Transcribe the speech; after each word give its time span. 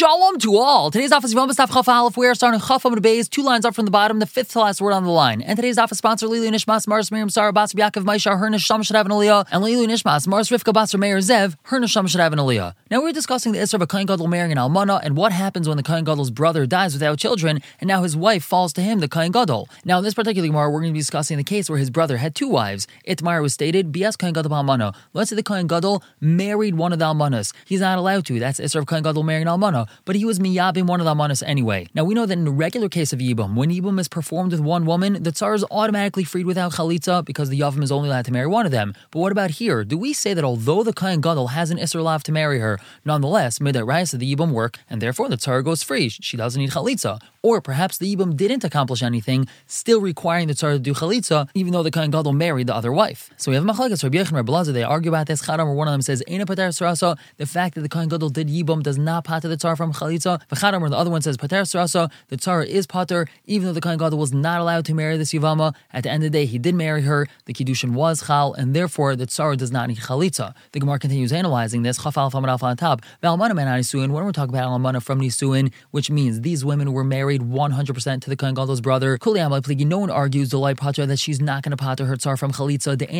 Shalom 0.00 0.38
to 0.38 0.56
all. 0.56 0.90
Today's 0.90 1.12
office 1.12 1.34
Yom 1.34 1.50
Staf 1.50 1.70
Chaf 1.74 1.86
Aleph. 1.86 2.16
We 2.16 2.26
are 2.26 2.34
starting 2.34 2.58
Chaf 2.58 2.84
Amud 2.84 3.00
Beis, 3.00 3.28
two 3.28 3.42
lines 3.42 3.66
up 3.66 3.74
from 3.74 3.84
the 3.84 3.90
bottom, 3.90 4.18
the 4.18 4.24
fifth 4.24 4.52
to 4.52 4.60
last 4.60 4.80
word 4.80 4.92
on 4.92 5.04
the 5.04 5.10
line. 5.10 5.42
And 5.42 5.56
today's 5.56 5.76
office 5.76 5.98
sponsor 5.98 6.26
Lili 6.26 6.50
Nishmas 6.50 6.86
Mars 6.86 7.10
Miriam 7.10 7.28
Sarah 7.28 7.52
Bas 7.52 7.74
Yaakov 7.74 8.04
Maishar 8.04 8.38
Her 8.38 8.48
Nisham 8.48 8.82
should 8.82 8.96
have 8.96 9.04
an 9.04 9.12
aliyah, 9.12 9.46
and 9.52 9.62
Lili 9.62 9.86
Nishmas 9.86 10.26
Mars 10.26 10.48
Rivka 10.48 10.72
Bas 10.72 10.94
Meir 10.94 11.18
Zev 11.18 11.54
Her 11.64 11.86
should 11.86 12.18
have 12.18 12.32
an 12.32 12.38
aliyah. 12.38 12.72
Now 12.90 13.02
we're 13.02 13.12
discussing 13.12 13.52
the 13.52 13.58
Isra 13.58 13.74
of 13.74 13.82
a 13.82 13.86
Kohen 13.86 14.06
Gadol 14.06 14.26
marrying 14.26 14.52
an 14.52 14.56
Almana 14.56 15.00
and 15.02 15.18
what 15.18 15.32
happens 15.32 15.68
when 15.68 15.76
the 15.76 15.82
Kohen 15.82 16.04
Gadol's 16.04 16.30
brother 16.30 16.64
dies 16.64 16.94
without 16.94 17.18
children, 17.18 17.60
and 17.78 17.86
now 17.86 18.02
his 18.02 18.16
wife 18.16 18.42
falls 18.42 18.72
to 18.72 18.80
him, 18.80 19.00
the 19.00 19.08
Kohen 19.08 19.32
Gadol. 19.32 19.68
Now 19.84 19.98
in 19.98 20.04
this 20.04 20.14
particular 20.14 20.48
Gemara, 20.48 20.70
we're 20.70 20.80
going 20.80 20.92
to 20.92 20.94
be 20.94 21.00
discussing 21.00 21.36
the 21.36 21.44
case 21.44 21.68
where 21.68 21.78
his 21.78 21.90
brother 21.90 22.16
had 22.16 22.34
two 22.34 22.48
wives. 22.48 22.86
Itmar 23.06 23.42
was 23.42 23.52
stated 23.52 23.92
Bias 23.92 24.16
Kohen 24.16 24.32
Gadol 24.32 24.52
Almana. 24.52 24.94
Let's 25.12 25.28
say 25.28 25.36
the 25.36 25.42
Kohen 25.42 25.66
Gadol 25.66 26.02
married 26.22 26.76
one 26.76 26.94
of 26.94 26.98
the 26.98 27.04
Almanas. 27.04 27.52
He's 27.66 27.80
not 27.80 27.98
allowed 27.98 28.24
to. 28.24 28.38
That's 28.40 28.60
Isra 28.60 28.76
of 28.76 28.86
Kohen 28.86 29.02
Gadol 29.02 29.24
marrying 29.24 29.46
an 29.46 29.52
Almana, 29.52 29.89
but 30.04 30.16
he 30.16 30.24
was 30.24 30.38
miyabim 30.38 30.86
one 30.86 31.00
of 31.00 31.04
the 31.04 31.14
Almanas 31.14 31.42
anyway. 31.46 31.88
Now 31.94 32.04
we 32.04 32.14
know 32.14 32.26
that 32.26 32.38
in 32.38 32.44
the 32.44 32.50
regular 32.50 32.88
case 32.88 33.12
of 33.12 33.18
Yibum, 33.18 33.54
when 33.54 33.70
Yibum 33.70 33.98
is 33.98 34.08
performed 34.08 34.52
with 34.52 34.60
one 34.60 34.86
woman, 34.86 35.22
the 35.22 35.32
Tsar 35.32 35.54
is 35.54 35.64
automatically 35.70 36.24
freed 36.24 36.46
without 36.46 36.72
Chalitza 36.72 37.24
because 37.24 37.48
the 37.48 37.60
Yavam 37.60 37.82
is 37.82 37.92
only 37.92 38.08
allowed 38.08 38.24
to 38.26 38.32
marry 38.32 38.46
one 38.46 38.66
of 38.66 38.72
them. 38.72 38.94
But 39.10 39.20
what 39.20 39.32
about 39.32 39.50
here? 39.52 39.84
Do 39.84 39.98
we 39.98 40.12
say 40.12 40.34
that 40.34 40.44
although 40.44 40.82
the 40.82 40.92
Kohen 40.92 41.20
Gadol 41.20 41.48
has 41.48 41.70
an 41.70 41.78
Isser 41.78 42.02
Lav 42.02 42.22
to 42.24 42.32
marry 42.32 42.58
her, 42.60 42.78
nonetheless, 43.04 43.58
Midat 43.58 44.14
of 44.14 44.20
the 44.20 44.34
Yibum 44.34 44.52
work, 44.52 44.78
and 44.88 45.00
therefore 45.00 45.28
the 45.28 45.36
Tsar 45.36 45.62
goes 45.62 45.82
free? 45.82 46.08
She 46.08 46.36
doesn't 46.36 46.60
need 46.60 46.70
Chalitza. 46.70 47.20
Or 47.42 47.60
perhaps 47.60 47.96
the 47.96 48.14
Yibum 48.14 48.36
didn't 48.36 48.64
accomplish 48.64 49.02
anything, 49.02 49.48
still 49.66 50.00
requiring 50.00 50.48
the 50.48 50.54
Tsar 50.54 50.72
to 50.72 50.78
do 50.78 50.92
Chalitza, 50.92 51.48
even 51.54 51.72
though 51.72 51.82
the 51.82 51.90
Kohen 51.90 52.10
Gadol 52.10 52.32
married 52.32 52.66
the 52.66 52.74
other 52.74 52.92
wife. 52.92 53.30
So 53.36 53.50
we 53.50 53.54
have 53.54 53.64
Machlakas, 53.64 54.02
Rabbi 54.02 54.18
Yechon, 54.18 54.32
Rabbi 54.32 54.50
they 54.72 54.82
argue 54.82 55.10
about 55.10 55.26
this. 55.26 55.42
Chadam, 55.42 55.66
where 55.66 55.74
one 55.74 55.88
of 55.88 55.92
them 55.92 56.02
says, 56.02 56.22
the 56.26 57.46
fact 57.46 57.74
that 57.74 57.80
the 57.80 57.88
Kohen 57.88 58.08
Gadol 58.08 58.28
did 58.30 58.48
Yibum 58.48 58.82
does 58.82 58.98
not 58.98 59.24
pater 59.24 59.48
the 59.48 59.56
Tsar 59.56 59.76
from 59.80 59.92
Chalitza. 59.94 60.40
V'chadam, 60.48 60.80
where 60.80 60.90
the 60.90 60.96
other 60.96 61.10
one 61.10 61.22
says, 61.22 61.36
Pater 61.38 61.62
Sarasa, 61.62 62.10
the 62.28 62.36
Tsar 62.36 62.62
is 62.62 62.86
pater, 62.86 63.26
even 63.46 63.66
though 63.66 63.72
the 63.72 63.80
Kohen 63.80 63.98
Gadol 63.98 64.18
was 64.18 64.32
not 64.32 64.60
allowed 64.60 64.84
to 64.84 64.94
marry 64.94 65.16
this 65.16 65.32
Yivama. 65.32 65.74
At 65.92 66.02
the 66.02 66.10
end 66.10 66.22
of 66.22 66.30
the 66.30 66.38
day, 66.38 66.44
he 66.44 66.58
did 66.58 66.74
marry 66.74 67.02
her, 67.02 67.26
the 67.46 67.54
Kiddushin 67.54 67.92
was 67.92 68.26
Chal, 68.26 68.52
and 68.52 68.74
therefore 68.76 69.16
the 69.16 69.26
Tsar 69.26 69.56
does 69.56 69.72
not 69.72 69.88
need 69.88 69.98
Chalitza. 69.98 70.54
The 70.72 70.80
Gemara 70.80 70.98
continues 70.98 71.32
analyzing 71.32 71.82
this, 71.82 72.02
Chaf 72.02 72.18
Alf 72.18 72.34
Amad 72.34 72.62
on 72.62 72.76
top. 72.76 73.00
V'almana 73.22 73.54
man 73.54 73.68
Nisuin, 73.68 74.10
when 74.10 74.24
we're 74.24 74.32
talking 74.32 74.54
about 74.54 74.68
Almana 74.68 75.02
from 75.02 75.20
Nisuin, 75.20 75.72
which 75.92 76.10
means 76.10 76.42
these 76.42 76.64
women 76.64 76.92
were 76.92 77.04
married 77.04 77.42
100% 77.42 78.20
to 78.20 78.28
the 78.28 78.36
Kohen 78.36 78.54
Gadol's 78.54 78.80
brother. 78.80 79.16
Kuli 79.18 79.40
Pligi, 79.40 79.86
no 79.86 79.98
one 79.98 80.10
argues 80.10 80.50
the 80.50 80.58
Lai 80.58 80.74
Patra 80.74 81.06
that 81.06 81.18
she's 81.18 81.40
not 81.40 81.62
going 81.62 81.70
to 81.70 81.76
pater 81.76 82.04
her 82.06 82.16
Tsar 82.16 82.36
from 82.36 82.52
Chalitza, 82.52 82.98
the 82.98 83.10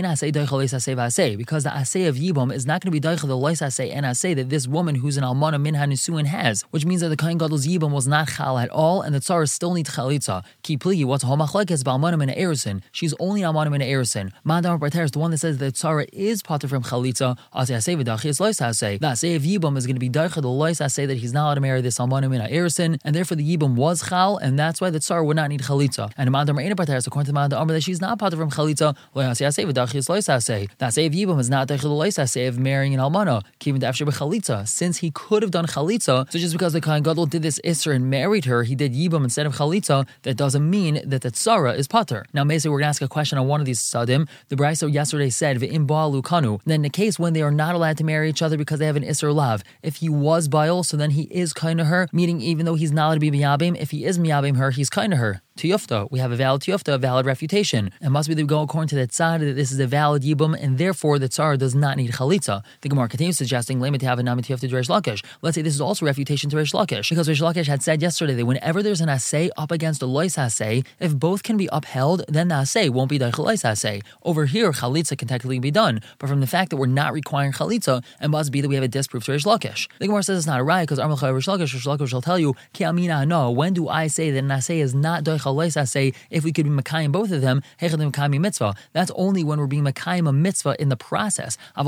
because 1.36 1.64
the 1.64 1.70
Asay 1.70 2.08
of 2.08 2.17
Yibam 2.17 2.52
is 2.52 2.67
not 2.67 2.80
going 2.83 2.92
to 2.92 3.00
be 3.00 3.00
Deichel 3.00 3.28
the 3.28 3.36
Lois 3.36 3.61
Asay 3.61 3.95
and 3.95 4.05
Asay 4.06 4.34
that 4.36 4.48
this 4.48 4.67
woman 4.67 4.95
who's 4.97 5.17
an 5.17 5.24
Almana 5.24 5.61
Minha 5.61 5.84
Nisuin 5.84 6.27
has, 6.27 6.49
which 6.70 6.84
means 6.84 7.00
that 7.00 7.08
the 7.08 7.16
Kohen 7.16 7.38
Gadol's 7.38 7.66
Yibam 7.66 7.90
was 7.92 8.06
not 8.06 8.28
Chal 8.28 8.58
at 8.58 8.68
all, 8.70 9.02
and 9.02 9.14
the 9.14 9.20
Tsar 9.20 9.46
still 9.46 9.74
needs 9.74 9.90
Chalitza. 9.90 10.44
Ki 10.62 10.76
Pligi, 10.76 11.04
what's 11.04 11.24
Homachlekes 11.24 11.82
Balmana 11.82 12.18
Min 12.18 12.28
Erison? 12.30 12.82
She's 12.92 13.14
only 13.20 13.42
Almana 13.42 13.70
Min 13.70 13.80
Erison. 13.80 14.30
Mandam 14.44 14.78
Prater 14.78 15.04
is 15.04 15.12
the 15.12 15.18
one 15.18 15.30
that 15.30 15.38
says 15.38 15.58
that 15.58 15.76
Tsar 15.76 16.06
is 16.12 16.42
pater 16.42 16.68
from 16.68 16.82
Chalitza, 16.82 17.38
V'dachis 17.54 18.40
Lois 18.40 18.60
Asay. 18.60 18.98
The 18.98 19.06
Asay 19.06 19.36
of 19.36 19.42
Yibam 19.42 19.76
is 19.76 19.86
going 19.86 19.96
to 19.96 20.00
be 20.00 20.10
Deichel 20.10 20.42
the 20.42 20.48
Lois 20.48 20.80
Asay 20.80 21.06
that 21.06 21.18
he's 21.18 21.32
not 21.32 21.44
allowed 21.44 21.54
to 21.54 21.60
marry 21.60 21.80
this 21.80 21.98
Almana 21.98 22.28
Min 22.30 22.40
Erison, 22.40 23.00
and 23.04 23.14
therefore 23.14 23.36
the 23.36 23.56
Yibam 23.56 23.74
was 23.74 24.08
Chal, 24.08 24.36
and 24.38 24.58
that's 24.58 24.80
why 24.80 24.90
the 24.90 25.00
Tsar 25.00 25.22
would 25.24 25.36
not 25.36 25.48
need 25.48 25.62
Chalitza. 25.62 26.12
And 26.16 26.30
Mandam 26.30 26.56
Reina 26.56 26.76
Prater 26.76 26.96
is 26.96 27.06
according 27.06 27.32
to 27.32 27.38
Mandam 27.38 27.60
Amr 27.60 27.74
that 27.74 27.82
she's 27.82 28.00
not 28.00 28.18
pater 28.18 28.36
from 28.36 28.50
Chalitza, 28.50 28.96
Lois 29.14 29.40
Asay 29.40 29.70
V'dachis 29.70 30.08
Lois 30.08 30.26
Asay. 30.26 30.68
The 30.78 30.86
Asay 30.86 31.06
of 31.06 31.12
Yibam 31.12 31.38
is 31.38 31.50
not 31.50 31.68
Deichel 31.68 31.82
the 31.82 32.22
Asay 32.22 32.48
of 32.48 32.58
marrying 32.58 32.94
an 32.94 33.00
Almana, 33.00 33.42
Kivin 33.60 33.80
Dafshir 33.80 34.06
Chalitza, 34.10 34.66
since 34.66 34.98
he 34.98 35.10
could 35.10 35.42
have 35.42 35.50
done 35.50 35.66
Chalitza, 35.66 36.30
so 36.30 36.38
just 36.41 36.55
because 36.55 36.72
the 36.72 36.80
Kohen 36.80 37.02
Gadol 37.02 37.27
did 37.27 37.42
this 37.42 37.60
Isser 37.64 37.94
and 37.94 38.10
married 38.10 38.44
her, 38.46 38.62
he 38.62 38.74
did 38.74 38.92
Yibam 38.94 39.24
instead 39.24 39.46
of 39.46 39.56
Chalitza, 39.56 40.06
that 40.22 40.36
doesn't 40.36 40.69
mean 40.69 41.00
that 41.05 41.22
the 41.22 41.30
Tzara 41.30 41.77
is 41.77 41.86
Pater. 41.86 42.24
Now, 42.33 42.44
basically, 42.44 42.72
we're 42.72 42.78
going 42.78 42.86
to 42.86 42.91
ask 42.91 43.02
a 43.02 43.08
question 43.08 43.38
on 43.38 43.46
one 43.46 43.60
of 43.60 43.66
these 43.66 43.80
Sadim. 43.80 44.28
The 44.48 44.56
Braiso 44.56 44.92
yesterday 44.92 45.30
said, 45.30 45.58
V'im 45.58 45.86
Ba'alu 45.86 46.23
Kanu. 46.23 46.61
Then, 46.64 46.83
the 46.83 46.90
case 46.90 47.18
when 47.18 47.33
they 47.33 47.42
are 47.42 47.51
not 47.51 47.74
allowed 47.74 47.98
to 47.98 48.05
marry 48.05 48.28
each 48.28 48.42
other 48.42 48.56
because 48.56 48.78
they 48.78 48.86
have 48.86 48.96
an 48.96 49.05
Isser 49.05 49.34
Lav, 49.34 49.62
if 49.83 49.96
he 49.96 50.08
was 50.08 50.48
Baal, 50.48 50.83
so 50.83 50.96
then 50.96 51.11
he 51.11 51.23
is 51.24 51.52
kind 51.52 51.80
of 51.80 51.86
her, 51.86 52.08
meaning 52.12 52.40
even 52.40 52.67
though 52.67 52.74
he's 52.74 52.92
not 52.92 53.07
allowed 53.07 53.14
to 53.14 53.20
be 53.20 53.30
Miyabim, 53.30 53.77
if 53.77 53.90
he 53.90 54.05
is 54.05 54.18
Miyabim 54.18 54.57
her, 54.57 54.70
he's 54.70 54.90
kind 54.90 55.12
of 55.12 55.18
her. 55.18 55.42
Tiyufta, 55.60 56.10
we 56.10 56.18
have 56.20 56.32
a 56.32 56.36
valid 56.36 56.62
tiyufta, 56.62 56.94
a 56.94 56.96
valid 56.96 57.26
refutation. 57.26 57.90
It 58.00 58.08
must 58.08 58.30
be 58.30 58.34
that 58.34 58.42
we 58.42 58.46
go 58.46 58.62
according 58.62 58.88
to 58.88 58.94
the 58.94 59.06
tzad 59.06 59.40
that 59.40 59.56
this 59.56 59.70
is 59.70 59.78
a 59.78 59.86
valid 59.86 60.22
yibum, 60.22 60.58
and 60.58 60.78
therefore 60.78 61.18
the 61.18 61.28
tsar 61.28 61.58
does 61.58 61.74
not 61.74 61.98
need 61.98 62.12
chalitza. 62.12 62.62
The 62.80 62.88
Gemara 62.88 63.08
continues 63.10 63.36
suggesting 63.36 63.78
lemit 63.78 64.00
have 64.00 64.18
a 64.18 64.22
namet 64.22 64.46
tiyufta 64.46 64.60
to 64.60 64.68
Reish 64.68 64.88
Lakish. 64.88 65.22
Let's 65.42 65.56
say 65.56 65.60
this 65.60 65.74
is 65.74 65.80
also 65.82 66.06
refutation 66.06 66.48
to 66.48 66.56
Reish 66.56 66.72
Lakish, 66.72 67.10
because 67.10 67.28
Reish 67.28 67.42
Lakish 67.42 67.66
had 67.66 67.82
said 67.82 68.00
yesterday 68.00 68.32
that 68.36 68.46
whenever 68.46 68.82
there's 68.82 69.02
an 69.02 69.10
assay 69.10 69.50
up 69.58 69.70
against 69.70 70.00
a 70.00 70.06
lois 70.06 70.38
assay, 70.38 70.82
if 70.98 71.14
both 71.14 71.42
can 71.42 71.58
be 71.58 71.68
upheld, 71.70 72.24
then 72.27 72.48
the 72.48 72.54
assay 72.54 72.88
won't 72.88 73.10
be 73.10 73.18
the 73.18 73.30
lois 73.36 73.62
assay. 73.62 74.00
Over 74.22 74.46
here, 74.46 74.72
chalitza 74.72 75.18
can 75.18 75.28
technically 75.28 75.58
be 75.58 75.70
done, 75.70 76.00
but 76.18 76.30
from 76.30 76.40
the 76.40 76.46
fact 76.46 76.70
that 76.70 76.78
we're 76.78 76.86
not 76.86 77.12
requiring 77.12 77.52
chalitza, 77.52 78.02
it 78.22 78.28
must 78.28 78.50
be 78.50 78.62
that 78.62 78.68
we 78.68 78.77
have 78.77 78.84
a 78.84 78.88
disproof 78.88 79.24
to 79.24 79.32
Reish 79.32 79.44
Lakish. 79.44 79.88
The 79.98 80.06
Gemara 80.06 80.22
says 80.22 80.38
it's 80.38 80.46
not 80.46 80.60
a 80.60 80.64
right 80.64 80.84
because 80.84 80.98
Armal 80.98 81.18
Reish 81.18 81.46
Lakish, 81.46 81.74
Reish 81.74 81.98
Lakish 81.98 82.14
will 82.14 82.22
tell 82.22 82.38
you, 82.38 82.56
Ki 82.72 82.90
no. 82.90 83.50
When 83.50 83.74
do 83.74 83.88
I 83.88 84.06
say 84.06 84.30
that 84.30 84.38
an 84.38 84.50
assay 84.50 84.80
is 84.80 84.94
not 84.94 85.22
doichal 85.22 85.49
assay? 85.58 86.12
if 86.30 86.44
we 86.44 86.52
could 86.52 86.64
be 86.64 86.70
Makayim 86.70 87.12
both 87.12 87.30
of 87.30 87.40
them, 87.40 87.62
Makayim 87.80 88.40
mitzvah. 88.40 88.74
That's 88.92 89.11
only 89.14 89.44
when 89.44 89.58
we're 89.58 89.66
being 89.66 89.84
Makayim 89.84 90.28
a 90.28 90.33
mitzvah 90.33 90.80
in 90.80 90.88
the 90.88 90.96
process. 90.96 91.58
But 91.77 91.86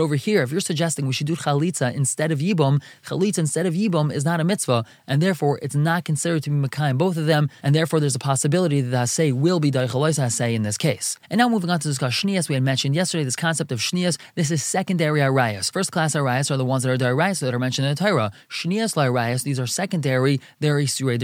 over 0.00 0.16
here, 0.16 0.42
if 0.42 0.52
you're 0.52 0.60
suggesting 0.60 1.06
we 1.06 1.12
should 1.12 1.26
do 1.26 1.36
chalitza 1.36 1.94
instead 1.94 2.30
of 2.30 2.38
yibam, 2.40 2.82
chalitza 3.04 3.38
instead 3.38 3.66
of 3.66 3.74
yibam 3.74 4.12
is 4.12 4.24
not 4.24 4.40
a 4.40 4.44
mitzvah, 4.44 4.84
and 5.06 5.22
therefore 5.22 5.58
it's 5.62 5.74
not 5.74 6.04
considered 6.04 6.42
to 6.44 6.50
be 6.50 6.68
Makayim 6.68 6.98
both 6.98 7.16
of 7.16 7.26
them, 7.26 7.50
and 7.62 7.74
therefore 7.74 8.00
there's 8.00 8.14
a 8.14 8.20
possibility 8.20 8.80
that 8.80 9.08
Hasei 9.08 9.32
will 9.32 9.60
be 9.60 9.70
Daichalois 9.70 10.18
Hasei 10.18 10.54
in 10.54 10.62
this 10.62 10.76
case. 10.76 11.18
And 11.30 11.38
now 11.38 11.48
moving 11.48 11.70
on 11.70 11.80
to 11.80 11.88
discuss 11.88 12.14
Shnias, 12.14 12.48
we 12.48 12.54
had 12.54 12.62
mentioned 12.62 12.94
yesterday 12.94 13.24
this 13.24 13.36
concept 13.36 13.72
of 13.72 13.80
Shnias. 13.80 14.18
This 14.34 14.50
is 14.50 14.62
secondary 14.62 15.20
Arayas. 15.20 15.72
First 15.72 15.92
class 15.92 16.14
Arayas 16.14 16.50
are 16.50 16.56
the 16.56 16.64
ones 16.64 16.82
that 16.82 16.90
are 16.90 16.96
Darayas 16.96 17.40
that 17.40 17.54
are 17.54 17.58
mentioned 17.58 17.86
in 17.86 17.94
the 17.94 18.04
Torah. 18.04 18.32
Shnias 18.48 18.96
Arayas, 18.96 19.42
these 19.42 19.60
are 19.60 19.66
secondary, 19.66 20.40
they're 20.60 20.76
Isurei 20.76 21.18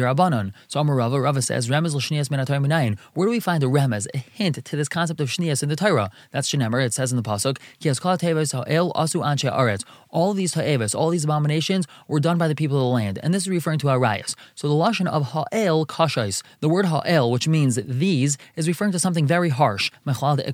So 0.68 0.80
Amar 0.80 0.96
Rava, 0.96 1.20
Rava 1.20 1.42
says, 1.42 1.68
Remez 1.68 1.94
l'shnias 1.94 2.30
min 2.30 2.40
minayin. 2.40 2.98
Where 3.14 3.26
do 3.26 3.30
we 3.30 3.40
find 3.40 3.62
a 3.62 3.66
remez, 3.66 4.06
a 4.14 4.18
hint 4.18 4.64
to 4.64 4.76
this 4.76 4.88
concept 4.88 5.20
of 5.20 5.28
shnias 5.28 5.62
in 5.62 5.68
the 5.68 5.76
Torah? 5.76 6.10
That's 6.30 6.50
Shenemer, 6.50 6.84
it 6.84 6.92
says 6.92 7.12
in 7.12 7.16
the 7.16 7.22
Pasuk, 7.22 7.58
Ki 7.80 7.88
has 7.88 8.00
kol 8.00 8.16
ha'el 8.16 8.92
asu 8.92 9.24
anshe 9.24 9.50
aretz. 9.50 9.84
All 10.10 10.32
these 10.32 10.52
ta'eves, 10.52 10.94
all 10.94 11.10
these 11.10 11.24
abominations 11.24 11.86
were 12.06 12.20
done 12.20 12.38
by 12.38 12.48
the 12.48 12.54
people 12.54 12.76
of 12.76 12.82
the 12.82 12.88
land. 12.88 13.18
And 13.22 13.34
this 13.34 13.42
is 13.44 13.48
referring 13.48 13.78
to 13.80 13.86
Arayas. 13.88 14.34
So 14.54 14.68
the 14.68 14.74
lashon 14.74 15.06
of 15.08 15.32
ha'el 15.32 15.86
kashais, 15.86 16.42
the 16.60 16.68
word 16.68 16.86
ha'el, 16.86 17.30
which 17.30 17.48
means 17.48 17.78
these, 17.84 18.38
is 18.56 18.68
referring 18.68 18.92
to 18.92 18.98
something 18.98 19.26
very 19.26 19.48
harsh. 19.48 19.90
Mechlal 20.06 20.36
de. 20.36 20.44